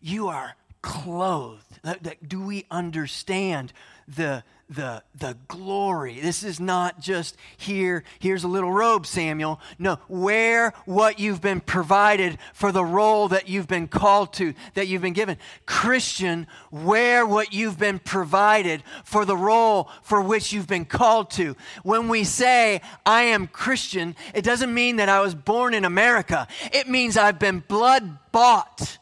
You 0.00 0.28
are 0.28 0.54
clothed. 0.82 1.80
Do 2.26 2.42
we 2.42 2.66
understand 2.70 3.72
the, 4.06 4.44
the, 4.68 5.02
the 5.14 5.36
glory? 5.48 6.20
This 6.20 6.42
is 6.42 6.60
not 6.60 7.00
just 7.00 7.36
here, 7.56 8.04
here's 8.18 8.44
a 8.44 8.48
little 8.48 8.72
robe, 8.72 9.06
Samuel. 9.06 9.60
No, 9.78 9.98
wear 10.08 10.74
what 10.84 11.18
you've 11.18 11.40
been 11.40 11.60
provided 11.60 12.38
for 12.52 12.72
the 12.72 12.84
role 12.84 13.28
that 13.28 13.48
you've 13.48 13.68
been 13.68 13.88
called 13.88 14.32
to, 14.34 14.54
that 14.74 14.86
you've 14.88 15.02
been 15.02 15.12
given. 15.12 15.38
Christian, 15.66 16.46
wear 16.70 17.26
what 17.26 17.52
you've 17.52 17.78
been 17.78 17.98
provided 17.98 18.82
for 19.04 19.24
the 19.24 19.36
role 19.36 19.88
for 20.02 20.20
which 20.20 20.52
you've 20.52 20.68
been 20.68 20.84
called 20.84 21.30
to. 21.32 21.56
When 21.82 22.08
we 22.08 22.24
say, 22.24 22.80
I 23.06 23.22
am 23.22 23.46
Christian, 23.46 24.14
it 24.34 24.42
doesn't 24.42 24.72
mean 24.72 24.96
that 24.96 25.08
I 25.08 25.20
was 25.20 25.34
born 25.34 25.74
in 25.74 25.84
America, 25.84 26.46
it 26.72 26.88
means 26.88 27.16
I've 27.16 27.38
been 27.38 27.60
blood 27.60 28.18
bought 28.32 28.98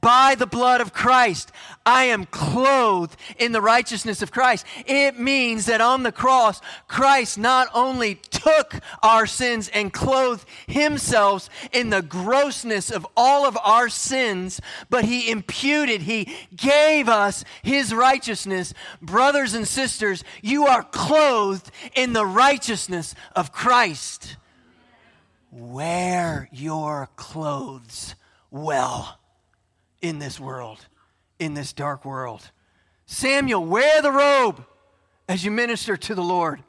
by 0.00 0.34
the 0.34 0.46
blood 0.46 0.80
of 0.80 0.92
Christ. 0.92 1.52
I 1.84 2.04
am 2.04 2.26
clothed 2.26 3.16
in 3.38 3.52
the 3.52 3.60
righteousness 3.60 4.22
of 4.22 4.32
Christ. 4.32 4.64
It 4.86 5.18
means 5.18 5.66
that 5.66 5.80
on 5.80 6.02
the 6.02 6.12
cross, 6.12 6.60
Christ 6.88 7.38
not 7.38 7.68
only 7.74 8.14
took 8.14 8.80
our 9.02 9.26
sins 9.26 9.68
and 9.68 9.92
clothed 9.92 10.48
himself 10.66 11.48
in 11.72 11.90
the 11.90 12.02
grossness 12.02 12.90
of 12.90 13.06
all 13.16 13.44
of 13.44 13.58
our 13.62 13.88
sins, 13.88 14.60
but 14.88 15.04
he 15.04 15.30
imputed, 15.30 16.02
he 16.02 16.32
gave 16.56 17.08
us 17.08 17.44
his 17.62 17.92
righteousness. 17.92 18.72
Brothers 19.00 19.54
and 19.54 19.66
sisters, 19.66 20.24
you 20.40 20.66
are 20.66 20.82
clothed 20.82 21.70
in 21.94 22.12
the 22.12 22.26
righteousness 22.26 23.14
of 23.36 23.52
Christ. 23.52 24.36
Wear 25.50 26.48
your 26.50 27.10
clothes 27.16 28.14
well 28.50 29.18
in 30.02 30.18
this 30.18 30.38
world, 30.38 30.86
in 31.38 31.54
this 31.54 31.72
dark 31.72 32.04
world. 32.04 32.50
Samuel, 33.06 33.64
wear 33.64 34.02
the 34.02 34.12
robe 34.12 34.64
as 35.28 35.44
you 35.44 35.50
minister 35.50 35.96
to 35.96 36.14
the 36.14 36.22
Lord. 36.22 36.62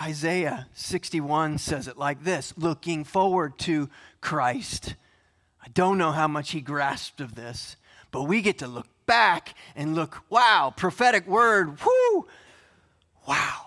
Isaiah 0.00 0.66
61 0.72 1.58
says 1.58 1.86
it 1.86 1.98
like 1.98 2.24
this 2.24 2.54
looking 2.56 3.04
forward 3.04 3.58
to 3.58 3.90
Christ. 4.22 4.94
I 5.62 5.68
don't 5.68 5.98
know 5.98 6.12
how 6.12 6.26
much 6.26 6.52
he 6.52 6.62
grasped 6.62 7.20
of 7.20 7.34
this, 7.34 7.76
but 8.10 8.22
we 8.22 8.40
get 8.40 8.58
to 8.58 8.66
look 8.66 8.86
back 9.04 9.54
and 9.76 9.94
look, 9.94 10.22
wow, 10.30 10.72
prophetic 10.74 11.26
word, 11.26 11.78
whoo, 11.82 12.26
wow. 13.28 13.66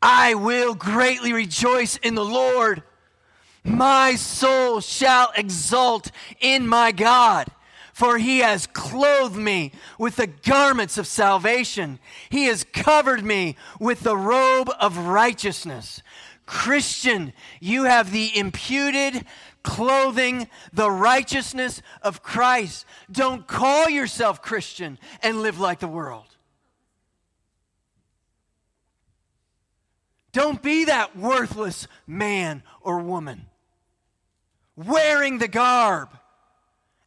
I 0.00 0.34
will 0.34 0.74
greatly 0.74 1.32
rejoice 1.32 1.96
in 1.96 2.14
the 2.14 2.24
Lord. 2.24 2.82
My 3.64 4.16
soul 4.16 4.80
shall 4.80 5.32
exult 5.36 6.10
in 6.40 6.66
my 6.66 6.90
God, 6.90 7.46
for 7.92 8.18
he 8.18 8.38
has 8.38 8.66
clothed 8.66 9.36
me 9.36 9.72
with 9.98 10.16
the 10.16 10.26
garments 10.26 10.98
of 10.98 11.06
salvation. 11.06 12.00
He 12.28 12.46
has 12.46 12.64
covered 12.64 13.24
me 13.24 13.56
with 13.78 14.00
the 14.00 14.16
robe 14.16 14.70
of 14.80 14.98
righteousness. 14.98 16.02
Christian, 16.44 17.32
you 17.60 17.84
have 17.84 18.10
the 18.10 18.36
imputed 18.36 19.24
clothing, 19.62 20.48
the 20.72 20.90
righteousness 20.90 21.82
of 22.02 22.20
Christ. 22.20 22.84
Don't 23.12 23.46
call 23.46 23.88
yourself 23.88 24.42
Christian 24.42 24.98
and 25.22 25.40
live 25.40 25.60
like 25.60 25.78
the 25.78 25.86
world. 25.86 26.24
Don't 30.32 30.62
be 30.62 30.86
that 30.86 31.16
worthless 31.16 31.86
man 32.08 32.64
or 32.80 32.98
woman 32.98 33.46
wearing 34.76 35.38
the 35.38 35.48
garb 35.48 36.08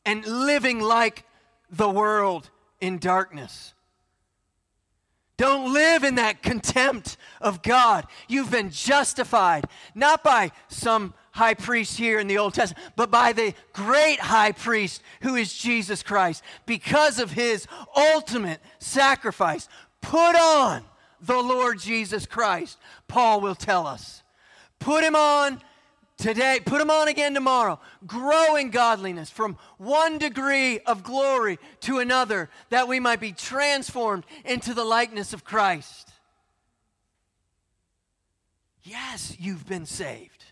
and 0.06 0.26
living 0.26 0.80
like 0.80 1.26
the 1.70 1.90
world 1.90 2.50
in 2.80 3.00
darkness. 3.00 3.74
Don't 5.38 5.74
live 5.74 6.04
in 6.04 6.16
that 6.16 6.42
contempt 6.42 7.18
of 7.42 7.62
God. 7.62 8.08
You've 8.30 8.52
been 8.52 8.70
justified, 8.70 9.66
not 9.94 10.24
by 10.24 10.52
some 10.70 11.14
high 11.32 11.56
priest 11.56 11.98
here 11.98 12.20
in 12.20 12.28
the 12.28 12.38
Old 12.38 12.54
Testament, 12.54 12.94
but 12.96 13.12
by 13.12 13.34
the 13.34 13.54
great 13.74 14.20
high 14.20 14.54
priest 14.54 15.02
who 15.22 15.36
is 15.36 15.54
Jesus 15.54 16.04
Christ. 16.04 16.42
Because 16.66 17.20
of 17.20 17.32
his 17.32 17.68
ultimate 17.96 18.62
sacrifice, 18.80 19.68
put 20.02 20.38
on 20.38 20.86
the 21.20 21.42
Lord 21.42 21.80
Jesus 21.80 22.26
Christ, 22.26 22.78
Paul 23.10 23.42
will 23.42 23.56
tell 23.56 23.86
us. 23.86 24.24
Put 24.80 25.04
him 25.04 25.16
on 25.16 25.62
today, 26.18 26.60
put 26.66 26.80
them 26.80 26.90
on 26.90 27.08
again 27.08 27.34
tomorrow. 27.34 27.80
Grow 28.06 28.56
in 28.56 28.70
godliness 28.70 29.30
from 29.30 29.58
one 29.78 30.18
degree 30.18 30.80
of 30.80 31.04
glory 31.04 31.60
to 31.82 32.00
another, 32.00 32.50
that 32.70 32.88
we 32.88 33.00
might 33.00 33.20
be 33.20 33.32
transformed 33.32 34.26
into 34.44 34.74
the 34.74 34.86
likeness 34.86 35.34
of 35.34 35.44
Christ. 35.44 36.10
Yes, 38.84 39.36
you've 39.40 39.68
been 39.68 39.86
saved. 39.86 40.46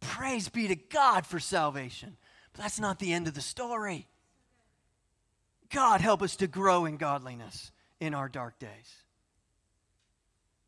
Praise 0.00 0.48
be 0.48 0.66
to 0.68 0.76
God 0.76 1.26
for 1.26 1.38
salvation. 1.38 2.16
But 2.52 2.62
that's 2.62 2.80
not 2.80 2.98
the 2.98 3.12
end 3.12 3.28
of 3.28 3.34
the 3.34 3.40
story. 3.40 4.08
God, 5.70 6.00
help 6.00 6.22
us 6.22 6.36
to 6.36 6.48
grow 6.48 6.84
in 6.84 6.96
godliness 6.96 7.70
in 8.00 8.14
our 8.14 8.28
dark 8.28 8.58
days. 8.58 9.04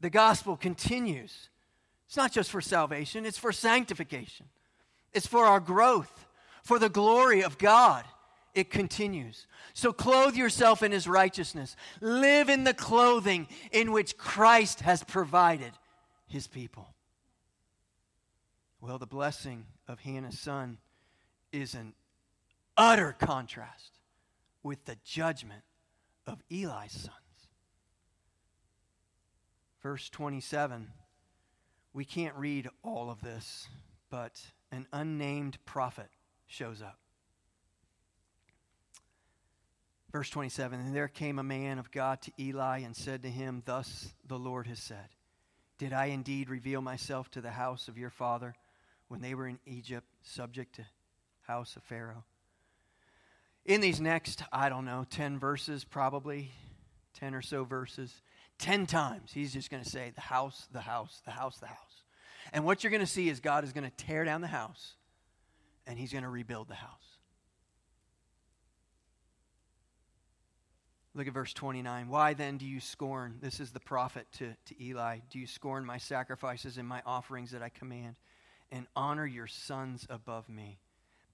The 0.00 0.10
gospel 0.10 0.56
continues 0.56 1.48
it's 2.12 2.16
not 2.18 2.30
just 2.30 2.50
for 2.50 2.60
salvation, 2.60 3.24
it's 3.24 3.38
for 3.38 3.52
sanctification, 3.52 4.44
it's 5.14 5.26
for 5.26 5.46
our 5.46 5.60
growth, 5.60 6.26
for 6.62 6.78
the 6.78 6.90
glory 6.90 7.42
of 7.42 7.56
God. 7.56 8.04
It 8.52 8.68
continues. 8.68 9.46
So 9.72 9.94
clothe 9.94 10.36
yourself 10.36 10.82
in 10.82 10.92
his 10.92 11.08
righteousness. 11.08 11.74
Live 12.02 12.50
in 12.50 12.64
the 12.64 12.74
clothing 12.74 13.48
in 13.70 13.92
which 13.92 14.18
Christ 14.18 14.80
has 14.80 15.02
provided 15.02 15.72
his 16.26 16.46
people. 16.46 16.86
Well, 18.82 18.98
the 18.98 19.06
blessing 19.06 19.64
of 19.88 20.00
Hannah's 20.00 20.38
son 20.38 20.76
is 21.50 21.72
an 21.72 21.94
utter 22.76 23.16
contrast 23.18 24.00
with 24.62 24.84
the 24.84 24.98
judgment 25.02 25.62
of 26.26 26.42
Eli's 26.50 26.92
sons. 26.92 27.48
Verse 29.82 30.10
27 30.10 30.88
we 31.92 32.04
can't 32.04 32.34
read 32.36 32.68
all 32.82 33.10
of 33.10 33.20
this, 33.20 33.68
but 34.10 34.40
an 34.70 34.86
unnamed 34.92 35.58
prophet 35.64 36.08
shows 36.46 36.80
up. 36.80 36.98
Verse 40.10 40.28
27 40.30 40.78
And 40.78 40.94
there 40.94 41.08
came 41.08 41.38
a 41.38 41.42
man 41.42 41.78
of 41.78 41.90
God 41.90 42.20
to 42.22 42.32
Eli 42.38 42.80
and 42.80 42.94
said 42.94 43.22
to 43.22 43.30
him, 43.30 43.62
Thus 43.64 44.12
the 44.26 44.38
Lord 44.38 44.66
has 44.66 44.78
said, 44.78 45.08
Did 45.78 45.92
I 45.92 46.06
indeed 46.06 46.50
reveal 46.50 46.82
myself 46.82 47.30
to 47.32 47.40
the 47.40 47.50
house 47.50 47.88
of 47.88 47.98
your 47.98 48.10
father 48.10 48.54
when 49.08 49.20
they 49.20 49.34
were 49.34 49.48
in 49.48 49.58
Egypt, 49.66 50.06
subject 50.22 50.76
to 50.76 50.86
house 51.42 51.76
of 51.76 51.82
Pharaoh? 51.82 52.24
In 53.64 53.80
these 53.80 54.00
next, 54.00 54.42
I 54.52 54.68
don't 54.68 54.84
know, 54.84 55.06
10 55.08 55.38
verses, 55.38 55.84
probably 55.84 56.50
10 57.14 57.34
or 57.34 57.42
so 57.42 57.64
verses, 57.64 58.20
10 58.62 58.86
times, 58.86 59.32
he's 59.32 59.52
just 59.52 59.70
going 59.70 59.82
to 59.82 59.88
say, 59.88 60.12
the 60.14 60.20
house, 60.20 60.68
the 60.72 60.80
house, 60.80 61.20
the 61.24 61.32
house, 61.32 61.58
the 61.58 61.66
house. 61.66 62.04
And 62.52 62.64
what 62.64 62.82
you're 62.82 62.92
going 62.92 63.00
to 63.00 63.06
see 63.06 63.28
is 63.28 63.40
God 63.40 63.64
is 63.64 63.72
going 63.72 63.90
to 63.90 64.04
tear 64.04 64.24
down 64.24 64.40
the 64.40 64.46
house 64.46 64.94
and 65.84 65.98
he's 65.98 66.12
going 66.12 66.22
to 66.22 66.30
rebuild 66.30 66.68
the 66.68 66.74
house. 66.74 66.90
Look 71.14 71.26
at 71.26 71.34
verse 71.34 71.52
29. 71.52 72.08
Why 72.08 72.34
then 72.34 72.56
do 72.56 72.64
you 72.64 72.78
scorn? 72.78 73.38
This 73.42 73.58
is 73.58 73.72
the 73.72 73.80
prophet 73.80 74.28
to, 74.38 74.54
to 74.66 74.82
Eli. 74.82 75.18
Do 75.28 75.40
you 75.40 75.46
scorn 75.48 75.84
my 75.84 75.98
sacrifices 75.98 76.78
and 76.78 76.86
my 76.86 77.02
offerings 77.04 77.50
that 77.50 77.62
I 77.62 77.68
command? 77.68 78.14
And 78.70 78.86
honor 78.94 79.26
your 79.26 79.48
sons 79.48 80.06
above 80.08 80.48
me 80.48 80.78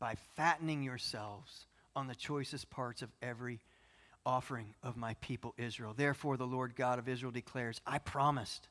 by 0.00 0.16
fattening 0.34 0.82
yourselves 0.82 1.66
on 1.94 2.06
the 2.06 2.14
choicest 2.14 2.70
parts 2.70 3.02
of 3.02 3.10
every 3.20 3.60
offering 4.28 4.74
of 4.82 4.94
my 4.94 5.14
people 5.22 5.54
Israel. 5.56 5.94
Therefore, 5.96 6.36
the 6.36 6.46
Lord 6.46 6.76
God 6.76 6.98
of 6.98 7.08
Israel 7.08 7.32
declares, 7.32 7.80
I 7.86 7.96
promised 7.98 8.68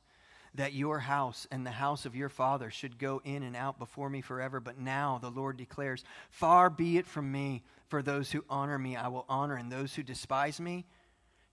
that 0.53 0.73
your 0.73 0.99
house 0.99 1.47
and 1.49 1.65
the 1.65 1.71
house 1.71 2.05
of 2.05 2.15
your 2.15 2.29
father 2.29 2.69
should 2.69 2.99
go 2.99 3.21
in 3.25 3.41
and 3.41 3.55
out 3.55 3.79
before 3.79 4.07
me 4.07 4.21
forever. 4.21 4.59
But 4.59 4.77
now 4.77 5.17
the 5.19 5.31
Lord 5.31 5.57
declares, 5.57 6.03
Far 6.29 6.69
be 6.69 6.99
it 6.99 7.07
from 7.07 7.31
me, 7.31 7.63
for 7.87 8.03
those 8.03 8.31
who 8.31 8.45
honor 8.47 8.77
me 8.77 8.95
I 8.95 9.07
will 9.07 9.25
honor, 9.27 9.55
and 9.55 9.71
those 9.71 9.95
who 9.95 10.03
despise 10.03 10.59
me 10.59 10.85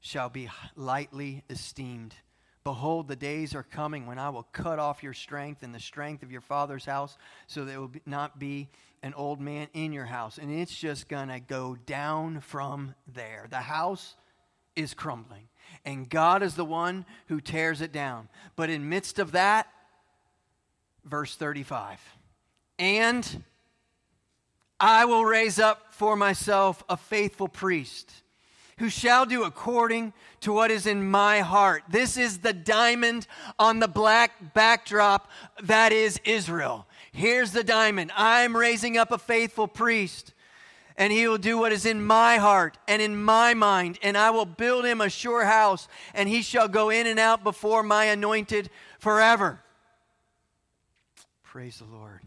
shall 0.01 0.29
be 0.29 0.51
lightly 0.77 1.43
esteemed. 1.49 2.14
Behold, 2.64 3.09
the 3.09 3.16
days 3.16 3.55
are 3.55 3.62
coming 3.62 4.07
when 4.07 4.18
I 4.18 4.31
will 4.31 4.46
cut 4.53 4.79
off 4.79 5.03
your 5.03 5.12
strength 5.12 5.62
and 5.62 5.74
the 5.74 5.79
strength 5.79 6.22
of 6.22 6.33
your 6.33 6.40
father's 6.40 6.87
house, 6.87 7.18
so 7.46 7.62
there 7.66 7.79
will 7.79 7.90
not 8.07 8.38
be 8.38 8.70
an 9.03 9.12
old 9.12 9.38
man 9.38 9.68
in 9.74 9.92
your 9.92 10.07
house. 10.07 10.38
And 10.38 10.50
it's 10.50 10.74
just 10.74 11.07
going 11.07 11.29
to 11.29 11.40
go 11.40 11.77
down 11.85 12.40
from 12.40 12.94
there. 13.07 13.48
The 13.50 13.59
house 13.59 14.16
is 14.74 14.94
crumbling, 14.94 15.48
and 15.85 16.09
God 16.09 16.42
is 16.42 16.55
the 16.55 16.64
one 16.64 17.05
who 17.27 17.38
tears 17.38 17.83
it 17.83 17.92
down. 17.92 18.31
But 18.57 18.70
in 18.70 18.88
midst 18.88 19.18
of 19.18 19.33
that, 19.33 19.68
verse 21.05 21.37
35, 21.37 22.00
and 22.79 23.44
I 24.81 25.05
will 25.05 25.27
raise 25.27 25.59
up 25.59 25.92
for 25.92 26.16
myself 26.16 26.83
a 26.88 26.96
faithful 26.96 27.48
priest 27.48 28.11
who 28.78 28.88
shall 28.88 29.26
do 29.26 29.44
according 29.44 30.12
to 30.40 30.52
what 30.52 30.70
is 30.70 30.87
in 30.87 31.10
my 31.10 31.40
heart. 31.40 31.84
This 31.88 32.16
is 32.16 32.38
the 32.38 32.52
diamond 32.52 33.26
on 33.58 33.78
the 33.78 33.88
black 33.88 34.54
backdrop 34.54 35.30
that 35.62 35.92
is 35.92 36.20
Israel. 36.24 36.87
Here's 37.12 37.52
the 37.52 37.64
diamond. 37.64 38.10
I'm 38.16 38.56
raising 38.56 38.98
up 38.98 39.12
a 39.12 39.18
faithful 39.18 39.68
priest, 39.68 40.32
and 40.96 41.12
he 41.12 41.28
will 41.28 41.38
do 41.38 41.58
what 41.58 41.72
is 41.72 41.87
in 41.87 42.04
my 42.04 42.38
heart 42.38 42.76
and 42.88 43.00
in 43.00 43.22
my 43.22 43.54
mind, 43.54 43.98
and 44.02 44.18
I 44.18 44.30
will 44.30 44.46
build 44.46 44.84
him 44.84 45.00
a 45.00 45.08
sure 45.08 45.44
house, 45.44 45.88
and 46.12 46.28
he 46.28 46.42
shall 46.42 46.68
go 46.68 46.90
in 46.90 47.06
and 47.06 47.18
out 47.18 47.44
before 47.44 47.82
my 47.82 48.06
anointed 48.06 48.70
forever. 48.98 49.60
Praise 51.44 51.78
the 51.78 51.84
Lord. 51.84 52.20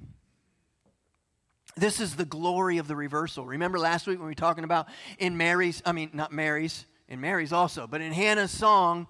This 1.77 1.99
is 1.99 2.15
the 2.15 2.25
glory 2.25 2.79
of 2.79 2.87
the 2.87 2.95
reversal. 2.95 3.45
Remember 3.45 3.77
last 3.77 4.07
week 4.07 4.17
when 4.17 4.25
we 4.25 4.31
were 4.31 4.35
talking 4.35 4.63
about 4.63 4.87
in 5.19 5.37
Mary's, 5.37 5.83
I 5.85 5.91
mean, 5.91 6.09
not 6.11 6.31
Mary's, 6.31 6.85
in 7.07 7.21
Mary's 7.21 7.53
also, 7.53 7.85
but 7.85 8.01
in 8.01 8.11
Hannah's 8.11 8.51
song, 8.51 9.07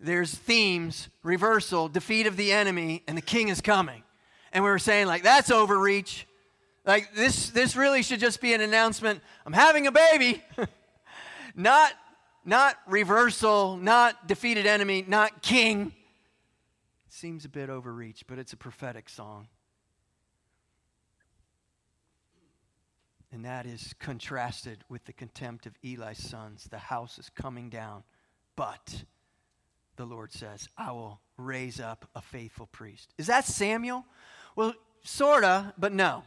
there's 0.00 0.34
themes, 0.34 1.08
reversal, 1.22 1.88
defeat 1.88 2.26
of 2.26 2.38
the 2.38 2.52
enemy, 2.52 3.02
and 3.06 3.16
the 3.16 3.22
king 3.22 3.48
is 3.48 3.60
coming. 3.60 4.02
And 4.52 4.64
we 4.64 4.70
were 4.70 4.78
saying, 4.78 5.06
like, 5.06 5.22
that's 5.22 5.50
overreach. 5.50 6.26
Like, 6.86 7.14
this, 7.14 7.50
this 7.50 7.76
really 7.76 8.02
should 8.02 8.20
just 8.20 8.40
be 8.40 8.54
an 8.54 8.62
announcement 8.62 9.20
I'm 9.44 9.52
having 9.52 9.86
a 9.86 9.92
baby. 9.92 10.42
not, 11.54 11.92
not 12.46 12.76
reversal, 12.86 13.76
not 13.76 14.26
defeated 14.26 14.64
enemy, 14.64 15.04
not 15.06 15.42
king. 15.42 15.92
Seems 17.10 17.44
a 17.44 17.50
bit 17.50 17.68
overreach, 17.68 18.24
but 18.26 18.38
it's 18.38 18.54
a 18.54 18.56
prophetic 18.56 19.10
song. 19.10 19.48
And 23.32 23.44
that 23.44 23.64
is 23.64 23.94
contrasted 24.00 24.84
with 24.88 25.04
the 25.04 25.12
contempt 25.12 25.66
of 25.66 25.74
Eli's 25.84 26.18
sons. 26.18 26.66
The 26.70 26.78
house 26.78 27.18
is 27.18 27.30
coming 27.30 27.70
down. 27.70 28.02
But 28.56 29.04
the 29.96 30.04
Lord 30.04 30.32
says, 30.32 30.68
I 30.76 30.90
will 30.92 31.20
raise 31.36 31.80
up 31.80 32.08
a 32.14 32.20
faithful 32.20 32.66
priest. 32.66 33.14
Is 33.18 33.28
that 33.28 33.44
Samuel? 33.44 34.04
Well, 34.56 34.74
sort 35.04 35.44
of, 35.44 35.72
but 35.78 35.92
no. 35.92 36.24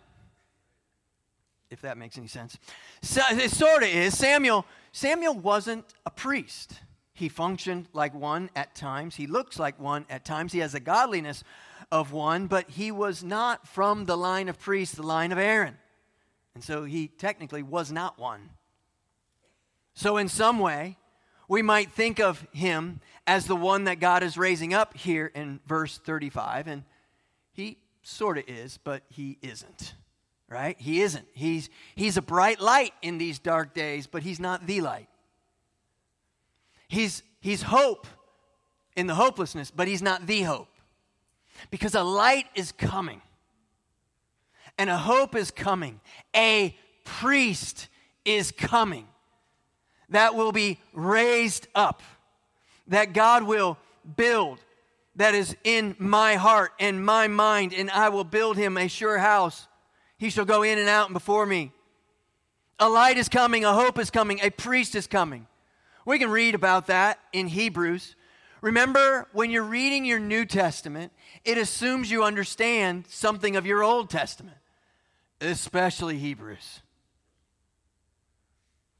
If 1.69 1.81
that 1.81 1.97
makes 1.97 2.17
any 2.17 2.27
sense. 2.27 2.57
So, 3.01 3.21
it 3.31 3.51
sort 3.51 3.83
of 3.83 3.89
is. 3.89 4.17
Samuel, 4.17 4.65
Samuel 4.91 5.33
wasn't 5.33 5.85
a 6.05 6.11
priest. 6.11 6.79
He 7.13 7.29
functioned 7.29 7.89
like 7.93 8.13
one 8.13 8.49
at 8.55 8.75
times. 8.75 9.15
He 9.15 9.27
looks 9.27 9.59
like 9.59 9.79
one 9.79 10.05
at 10.09 10.23
times. 10.23 10.53
He 10.53 10.59
has 10.59 10.71
the 10.71 10.79
godliness 10.79 11.43
of 11.91 12.11
one, 12.11 12.47
but 12.47 12.69
he 12.69 12.91
was 12.91 13.23
not 13.23 13.67
from 13.67 14.05
the 14.05 14.17
line 14.17 14.49
of 14.49 14.59
priests, 14.59 14.95
the 14.95 15.03
line 15.03 15.31
of 15.31 15.37
Aaron. 15.37 15.77
And 16.55 16.63
so 16.63 16.83
he 16.83 17.07
technically 17.07 17.63
was 17.63 17.91
not 17.91 18.19
one. 18.19 18.49
So, 19.95 20.17
in 20.17 20.27
some 20.27 20.59
way, 20.59 20.97
we 21.47 21.61
might 21.61 21.91
think 21.91 22.19
of 22.19 22.45
him 22.51 22.99
as 23.27 23.45
the 23.45 23.55
one 23.55 23.83
that 23.85 23.99
God 23.99 24.23
is 24.23 24.37
raising 24.37 24.73
up 24.73 24.95
here 24.95 25.31
in 25.33 25.59
verse 25.67 25.97
35. 25.99 26.67
And 26.67 26.83
he 27.51 27.77
sort 28.01 28.37
of 28.37 28.45
is, 28.47 28.77
but 28.83 29.03
he 29.09 29.37
isn't, 29.41 29.93
right? 30.49 30.79
He 30.79 31.01
isn't. 31.01 31.27
He's, 31.33 31.69
he's 31.95 32.17
a 32.17 32.21
bright 32.21 32.59
light 32.59 32.93
in 33.01 33.17
these 33.17 33.39
dark 33.39 33.73
days, 33.73 34.07
but 34.07 34.23
he's 34.23 34.39
not 34.39 34.67
the 34.67 34.81
light. 34.81 35.09
He's, 36.87 37.23
he's 37.39 37.63
hope 37.63 38.07
in 38.95 39.07
the 39.07 39.15
hopelessness, 39.15 39.71
but 39.71 39.87
he's 39.87 40.01
not 40.01 40.27
the 40.27 40.43
hope. 40.43 40.69
Because 41.71 41.95
a 41.95 42.03
light 42.03 42.45
is 42.55 42.71
coming 42.71 43.21
and 44.77 44.89
a 44.89 44.97
hope 44.97 45.35
is 45.35 45.51
coming. 45.51 45.99
A 46.35 46.75
priest 47.03 47.87
is 48.25 48.51
coming 48.51 49.07
that 50.09 50.35
will 50.35 50.51
be 50.51 50.79
raised 50.93 51.67
up, 51.75 52.01
that 52.87 53.13
God 53.13 53.43
will 53.43 53.77
build, 54.15 54.59
that 55.15 55.33
is 55.33 55.55
in 55.63 55.95
my 55.99 56.35
heart 56.35 56.71
and 56.79 57.03
my 57.03 57.27
mind, 57.27 57.73
and 57.73 57.89
I 57.91 58.09
will 58.09 58.23
build 58.23 58.57
him 58.57 58.77
a 58.77 58.87
sure 58.87 59.17
house. 59.17 59.67
He 60.17 60.29
shall 60.29 60.45
go 60.45 60.63
in 60.63 60.77
and 60.77 60.89
out 60.89 61.07
and 61.07 61.13
before 61.13 61.45
me. 61.45 61.71
A 62.79 62.89
light 62.89 63.17
is 63.17 63.29
coming, 63.29 63.65
a 63.65 63.73
hope 63.73 63.99
is 63.99 64.09
coming, 64.09 64.39
a 64.41 64.49
priest 64.49 64.95
is 64.95 65.07
coming. 65.07 65.47
We 66.05 66.19
can 66.19 66.29
read 66.29 66.55
about 66.55 66.87
that 66.87 67.19
in 67.31 67.47
Hebrews. 67.47 68.15
Remember, 68.61 69.27
when 69.33 69.51
you're 69.51 69.63
reading 69.63 70.05
your 70.05 70.19
New 70.19 70.45
Testament, 70.45 71.11
it 71.43 71.57
assumes 71.57 72.09
you 72.09 72.23
understand 72.23 73.05
something 73.07 73.55
of 73.55 73.65
your 73.65 73.83
Old 73.83 74.09
Testament 74.09 74.57
especially 75.43 76.17
Hebrews. 76.17 76.81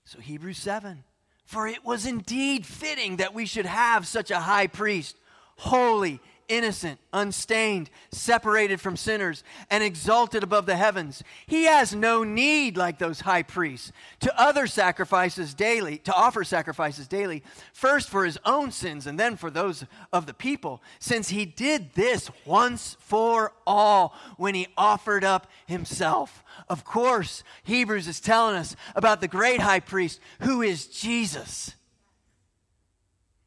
So, 0.05 0.19
Hebrews 0.19 0.57
7. 0.57 1.03
For 1.45 1.67
it 1.67 1.83
was 1.83 2.05
indeed 2.05 2.65
fitting 2.65 3.17
that 3.17 3.33
we 3.33 3.45
should 3.45 3.65
have 3.65 4.07
such 4.07 4.31
a 4.31 4.39
high 4.39 4.67
priest, 4.67 5.17
holy, 5.57 6.19
innocent, 6.47 6.99
unstained, 7.11 7.89
separated 8.11 8.79
from 8.81 8.97
sinners, 8.97 9.43
and 9.69 9.83
exalted 9.83 10.43
above 10.43 10.65
the 10.65 10.75
heavens. 10.75 11.23
He 11.45 11.65
has 11.65 11.93
no 11.93 12.23
need, 12.23 12.77
like 12.77 12.99
those 12.99 13.21
high 13.21 13.43
priests, 13.43 13.91
to 14.21 14.41
other 14.41 14.67
sacrifices 14.67 15.53
daily, 15.53 15.97
to 15.99 16.13
offer 16.13 16.43
sacrifices 16.43 17.07
daily, 17.07 17.43
first 17.73 18.09
for 18.09 18.25
his 18.25 18.39
own 18.45 18.71
sins 18.71 19.07
and 19.07 19.19
then 19.19 19.35
for 19.35 19.49
those 19.49 19.85
of 20.11 20.25
the 20.25 20.33
people, 20.33 20.81
since 20.99 21.29
he 21.29 21.45
did 21.45 21.93
this 21.93 22.29
once 22.45 22.97
for 22.99 23.53
all 23.65 24.15
when 24.37 24.55
he 24.55 24.67
offered 24.77 25.23
up 25.23 25.47
himself. 25.65 26.43
Of 26.69 26.83
course, 26.83 27.43
Hebrews 27.63 28.07
is 28.07 28.19
telling 28.19 28.55
us 28.55 28.75
about 28.95 29.21
the 29.21 29.27
great 29.27 29.59
high 29.59 29.79
priest 29.79 30.19
who 30.41 30.61
is 30.61 30.87
Jesus. 30.87 31.73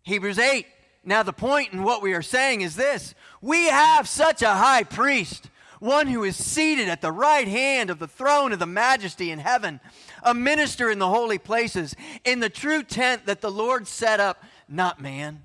Hebrews 0.02 0.38
8 0.38 0.66
now, 1.08 1.22
the 1.22 1.32
point 1.32 1.72
in 1.72 1.84
what 1.84 2.02
we 2.02 2.14
are 2.14 2.22
saying 2.22 2.62
is 2.62 2.74
this 2.74 3.14
we 3.40 3.68
have 3.68 4.08
such 4.08 4.42
a 4.42 4.54
high 4.54 4.82
priest, 4.82 5.48
one 5.78 6.08
who 6.08 6.24
is 6.24 6.36
seated 6.36 6.88
at 6.88 7.00
the 7.00 7.12
right 7.12 7.46
hand 7.46 7.90
of 7.90 8.00
the 8.00 8.08
throne 8.08 8.52
of 8.52 8.58
the 8.58 8.66
majesty 8.66 9.30
in 9.30 9.38
heaven, 9.38 9.78
a 10.24 10.34
minister 10.34 10.90
in 10.90 10.98
the 10.98 11.08
holy 11.08 11.38
places, 11.38 11.94
in 12.24 12.40
the 12.40 12.50
true 12.50 12.82
tent 12.82 13.26
that 13.26 13.40
the 13.40 13.52
Lord 13.52 13.86
set 13.86 14.18
up, 14.18 14.42
not 14.68 15.00
man. 15.00 15.44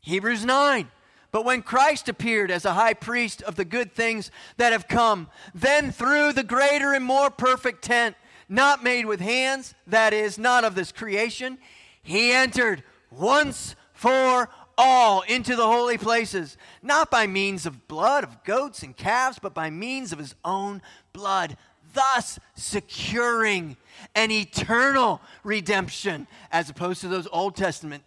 Hebrews 0.00 0.46
9. 0.46 0.90
But 1.30 1.44
when 1.44 1.60
Christ 1.60 2.08
appeared 2.08 2.50
as 2.50 2.64
a 2.64 2.72
high 2.72 2.94
priest 2.94 3.42
of 3.42 3.56
the 3.56 3.66
good 3.66 3.92
things 3.92 4.30
that 4.56 4.72
have 4.72 4.88
come, 4.88 5.28
then 5.54 5.92
through 5.92 6.32
the 6.32 6.42
greater 6.42 6.94
and 6.94 7.04
more 7.04 7.28
perfect 7.28 7.84
tent, 7.84 8.16
not 8.48 8.82
made 8.82 9.04
with 9.04 9.20
hands, 9.20 9.74
that 9.86 10.14
is, 10.14 10.38
not 10.38 10.64
of 10.64 10.74
this 10.74 10.90
creation, 10.90 11.58
he 12.02 12.32
entered 12.32 12.82
once 13.10 13.76
for 13.92 14.48
all 14.78 15.22
into 15.22 15.56
the 15.56 15.66
holy 15.66 15.98
places, 15.98 16.56
not 16.82 17.10
by 17.10 17.26
means 17.26 17.66
of 17.66 17.88
blood 17.88 18.24
of 18.24 18.44
goats 18.44 18.82
and 18.82 18.96
calves, 18.96 19.38
but 19.40 19.54
by 19.54 19.70
means 19.70 20.12
of 20.12 20.18
his 20.18 20.34
own 20.44 20.82
blood, 21.12 21.56
thus 21.94 22.38
securing 22.54 23.76
an 24.14 24.30
eternal 24.30 25.20
redemption, 25.44 26.26
as 26.52 26.68
opposed 26.68 27.00
to 27.00 27.08
those 27.08 27.26
Old 27.32 27.56
Testament 27.56 28.02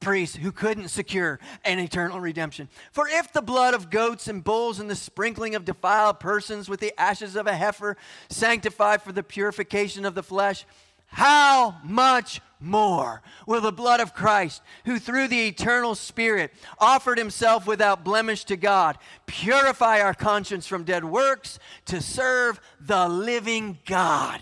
priests 0.00 0.36
who 0.36 0.52
couldn't 0.52 0.88
secure 0.88 1.40
an 1.64 1.78
eternal 1.78 2.20
redemption. 2.20 2.68
For 2.92 3.08
if 3.08 3.32
the 3.32 3.40
blood 3.40 3.72
of 3.72 3.88
goats 3.88 4.28
and 4.28 4.44
bulls 4.44 4.78
and 4.78 4.90
the 4.90 4.94
sprinkling 4.94 5.54
of 5.54 5.64
defiled 5.64 6.20
persons 6.20 6.68
with 6.68 6.80
the 6.80 6.92
ashes 7.00 7.36
of 7.36 7.46
a 7.46 7.56
heifer 7.56 7.96
sanctify 8.28 8.98
for 8.98 9.12
the 9.12 9.22
purification 9.22 10.04
of 10.04 10.14
the 10.14 10.22
flesh, 10.22 10.66
how 11.14 11.76
much 11.84 12.40
more 12.58 13.22
will 13.46 13.60
the 13.60 13.70
blood 13.70 14.00
of 14.00 14.14
Christ, 14.14 14.62
who 14.84 14.98
through 14.98 15.28
the 15.28 15.46
eternal 15.46 15.94
Spirit 15.94 16.52
offered 16.80 17.18
himself 17.18 17.68
without 17.68 18.02
blemish 18.02 18.42
to 18.46 18.56
God, 18.56 18.98
purify 19.26 20.00
our 20.00 20.12
conscience 20.12 20.66
from 20.66 20.82
dead 20.82 21.04
works 21.04 21.60
to 21.86 22.00
serve 22.00 22.60
the 22.80 23.06
living 23.06 23.78
God? 23.86 24.40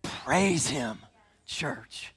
Praise 0.00 0.68
him, 0.68 1.00
church. 1.44 2.14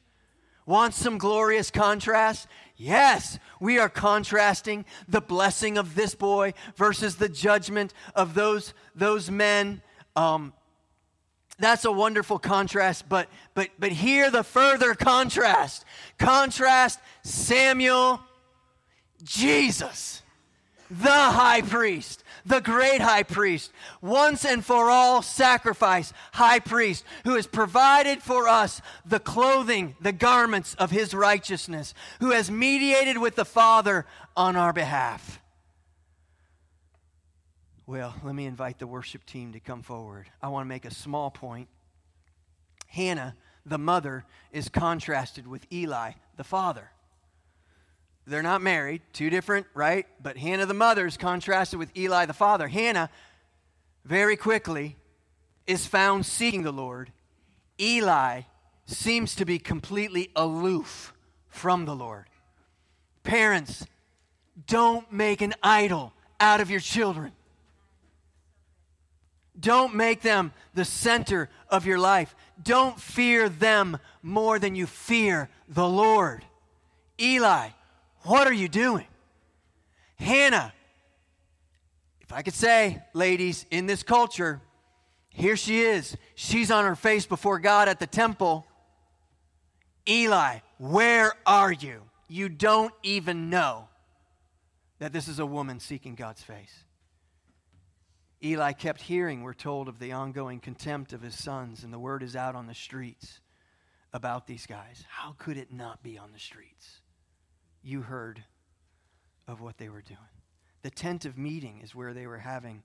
Want 0.65 0.93
some 0.93 1.17
glorious 1.17 1.71
contrast? 1.71 2.47
Yes, 2.77 3.37
we 3.59 3.79
are 3.79 3.89
contrasting 3.89 4.85
the 5.09 5.19
blessing 5.19 5.77
of 5.77 5.93
this 5.95 6.15
boy 6.15 6.53
versus 6.77 7.17
the 7.17 7.27
judgment 7.27 7.93
of 8.15 8.33
those, 8.33 8.73
those 8.95 9.29
men. 9.29 9.81
Um, 10.15 10.53
that's 11.59 11.85
a 11.85 11.91
wonderful 11.91 12.39
contrast, 12.39 13.07
but 13.07 13.27
but 13.53 13.69
but 13.77 13.91
here 13.91 14.31
the 14.31 14.43
further 14.43 14.95
contrast. 14.95 15.85
Contrast 16.17 16.99
Samuel 17.23 18.19
Jesus, 19.23 20.21
the 20.89 21.09
high 21.09 21.61
priest, 21.61 22.23
the 22.45 22.59
great 22.59 23.01
high 23.01 23.23
priest, 23.23 23.71
once 24.01 24.45
and 24.45 24.65
for 24.65 24.89
all 24.89 25.21
sacrifice, 25.21 26.11
high 26.33 26.59
priest, 26.59 27.05
who 27.23 27.35
has 27.35 27.47
provided 27.47 28.21
for 28.21 28.47
us 28.47 28.81
the 29.05 29.19
clothing, 29.19 29.95
the 30.01 30.11
garments 30.11 30.73
of 30.75 30.91
his 30.91 31.13
righteousness, 31.13 31.93
who 32.19 32.31
has 32.31 32.51
mediated 32.51 33.17
with 33.17 33.35
the 33.35 33.45
Father 33.45 34.05
on 34.35 34.55
our 34.55 34.73
behalf. 34.73 35.39
Well, 37.85 38.15
let 38.23 38.33
me 38.33 38.45
invite 38.45 38.79
the 38.79 38.87
worship 38.87 39.25
team 39.25 39.51
to 39.53 39.59
come 39.59 39.81
forward. 39.81 40.29
I 40.41 40.47
want 40.47 40.63
to 40.63 40.69
make 40.69 40.85
a 40.85 40.93
small 40.93 41.29
point. 41.29 41.67
Hannah, 42.87 43.35
the 43.65 43.77
mother, 43.77 44.23
is 44.53 44.69
contrasted 44.69 45.45
with 45.47 45.65
Eli, 45.71 46.11
the 46.37 46.45
father. 46.45 46.91
They're 48.25 48.41
not 48.41 48.61
married, 48.61 49.01
two 49.11 49.29
different, 49.29 49.67
right? 49.73 50.07
But 50.21 50.37
Hannah, 50.37 50.65
the 50.65 50.73
mother, 50.73 51.05
is 51.05 51.17
contrasted 51.17 51.77
with 51.77 51.95
Eli, 51.97 52.25
the 52.25 52.33
father. 52.33 52.69
Hannah, 52.69 53.09
very 54.05 54.37
quickly, 54.37 54.95
is 55.67 55.85
found 55.85 56.25
seeking 56.25 56.63
the 56.63 56.71
Lord. 56.71 57.11
Eli 57.77 58.43
seems 58.85 59.35
to 59.35 59.43
be 59.43 59.59
completely 59.59 60.29
aloof 60.37 61.13
from 61.49 61.83
the 61.83 61.95
Lord. 61.95 62.27
Parents, 63.23 63.85
don't 64.67 65.11
make 65.11 65.41
an 65.41 65.53
idol 65.61 66.13
out 66.39 66.61
of 66.61 66.69
your 66.69 66.79
children. 66.79 67.33
Don't 69.59 69.93
make 69.95 70.21
them 70.21 70.51
the 70.73 70.85
center 70.85 71.49
of 71.69 71.85
your 71.85 71.99
life. 71.99 72.35
Don't 72.61 72.99
fear 72.99 73.49
them 73.49 73.97
more 74.21 74.59
than 74.59 74.75
you 74.75 74.87
fear 74.87 75.49
the 75.67 75.87
Lord. 75.87 76.43
Eli, 77.19 77.69
what 78.21 78.47
are 78.47 78.53
you 78.53 78.67
doing? 78.67 79.07
Hannah, 80.15 80.73
if 82.21 82.31
I 82.31 82.41
could 82.41 82.53
say, 82.53 83.03
ladies, 83.13 83.65
in 83.69 83.85
this 83.85 84.01
culture, 84.01 84.61
here 85.29 85.57
she 85.57 85.81
is. 85.81 86.15
She's 86.35 86.71
on 86.71 86.85
her 86.85 86.95
face 86.95 87.25
before 87.25 87.59
God 87.59 87.89
at 87.89 87.99
the 87.99 88.07
temple. 88.07 88.65
Eli, 90.07 90.59
where 90.77 91.33
are 91.45 91.71
you? 91.71 92.01
You 92.27 92.49
don't 92.49 92.93
even 93.03 93.49
know 93.49 93.87
that 94.99 95.13
this 95.13 95.27
is 95.27 95.39
a 95.39 95.45
woman 95.45 95.79
seeking 95.79 96.15
God's 96.15 96.41
face. 96.41 96.82
Eli 98.43 98.73
kept 98.73 99.01
hearing, 99.01 99.41
we're 99.41 99.53
told, 99.53 99.87
of 99.87 99.99
the 99.99 100.11
ongoing 100.11 100.59
contempt 100.59 101.13
of 101.13 101.21
his 101.21 101.37
sons, 101.37 101.83
and 101.83 101.93
the 101.93 101.99
word 101.99 102.21
is 102.21 102.35
out 102.35 102.55
on 102.55 102.67
the 102.67 102.73
streets 102.73 103.39
about 104.11 104.47
these 104.47 104.65
guys. 104.65 105.05
How 105.07 105.33
could 105.37 105.55
it 105.55 105.71
not 105.71 106.03
be 106.03 106.17
on 106.17 106.33
the 106.33 106.39
streets? 106.39 106.99
You 107.81 108.01
heard 108.01 108.43
of 109.47 109.61
what 109.61 109.77
they 109.77 109.87
were 109.87 110.01
doing. 110.01 110.19
The 110.81 110.89
tent 110.89 111.23
of 111.23 111.37
meeting 111.37 111.79
is 111.81 111.95
where 111.95 112.13
they 112.13 112.27
were 112.27 112.39
having 112.39 112.83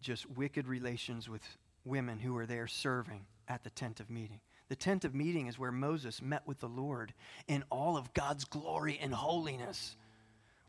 just 0.00 0.30
wicked 0.30 0.66
relations 0.66 1.28
with 1.28 1.42
women 1.84 2.18
who 2.18 2.32
were 2.32 2.46
there 2.46 2.66
serving 2.66 3.26
at 3.48 3.64
the 3.64 3.70
tent 3.70 4.00
of 4.00 4.08
meeting. 4.08 4.40
The 4.68 4.76
tent 4.76 5.04
of 5.04 5.14
meeting 5.14 5.46
is 5.46 5.58
where 5.58 5.72
Moses 5.72 6.22
met 6.22 6.46
with 6.46 6.60
the 6.60 6.68
Lord, 6.68 7.12
and 7.48 7.64
all 7.70 7.98
of 7.98 8.14
God's 8.14 8.44
glory 8.44 8.98
and 9.00 9.12
holiness 9.12 9.96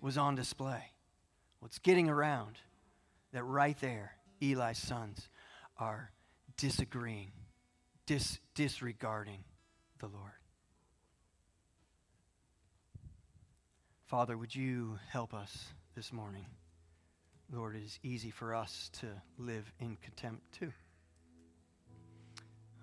was 0.02 0.18
on 0.18 0.36
display. 0.36 0.91
What's 1.60 1.80
getting 1.80 2.10
around 2.10 2.60
that 3.34 3.44
right 3.44 3.78
there, 3.80 4.14
Eli's 4.42 4.78
sons 4.78 5.30
are 5.78 6.12
disagreeing, 6.58 7.32
dis- 8.06 8.40
disregarding 8.56 9.44
the 10.00 10.08
Lord. 10.08 10.32
Father, 14.06 14.38
would 14.38 14.56
you 14.56 14.98
help 15.10 15.34
us 15.34 15.66
this 15.96 16.14
morning? 16.14 16.46
Lord, 17.52 17.76
it 17.76 17.84
is 17.84 18.00
easy 18.04 18.30
for 18.30 18.56
us 18.56 18.90
to 19.00 19.08
live 19.38 19.72
in 19.80 19.98
contempt 20.02 20.44
too. 20.54 20.72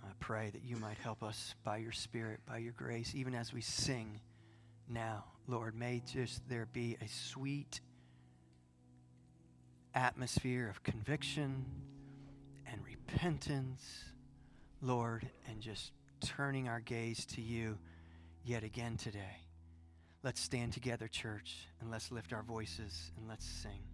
I 0.02 0.10
pray 0.20 0.50
that 0.50 0.64
you 0.64 0.76
might 0.76 0.98
help 0.98 1.22
us 1.22 1.54
by 1.64 1.78
your 1.78 1.92
Spirit, 1.92 2.40
by 2.46 2.58
your 2.58 2.72
grace, 2.72 3.14
even 3.14 3.34
as 3.34 3.52
we 3.52 3.60
sing 3.60 4.20
now. 4.88 5.24
Lord, 5.46 5.74
may 5.74 6.02
just 6.06 6.46
there 6.48 6.66
be 6.66 6.96
a 7.00 7.08
sweet 7.08 7.80
atmosphere 9.94 10.68
of 10.68 10.82
conviction 10.82 11.64
and 12.70 12.80
repentance, 12.84 14.04
Lord, 14.82 15.28
and 15.48 15.60
just 15.60 15.92
turning 16.20 16.68
our 16.68 16.80
gaze 16.80 17.24
to 17.26 17.40
you 17.40 17.78
yet 18.44 18.64
again 18.64 18.96
today. 18.96 19.40
Let's 20.22 20.40
stand 20.40 20.72
together, 20.72 21.06
church, 21.06 21.68
and 21.80 21.90
let's 21.90 22.10
lift 22.10 22.32
our 22.32 22.42
voices 22.42 23.12
and 23.16 23.28
let's 23.28 23.44
sing. 23.46 23.93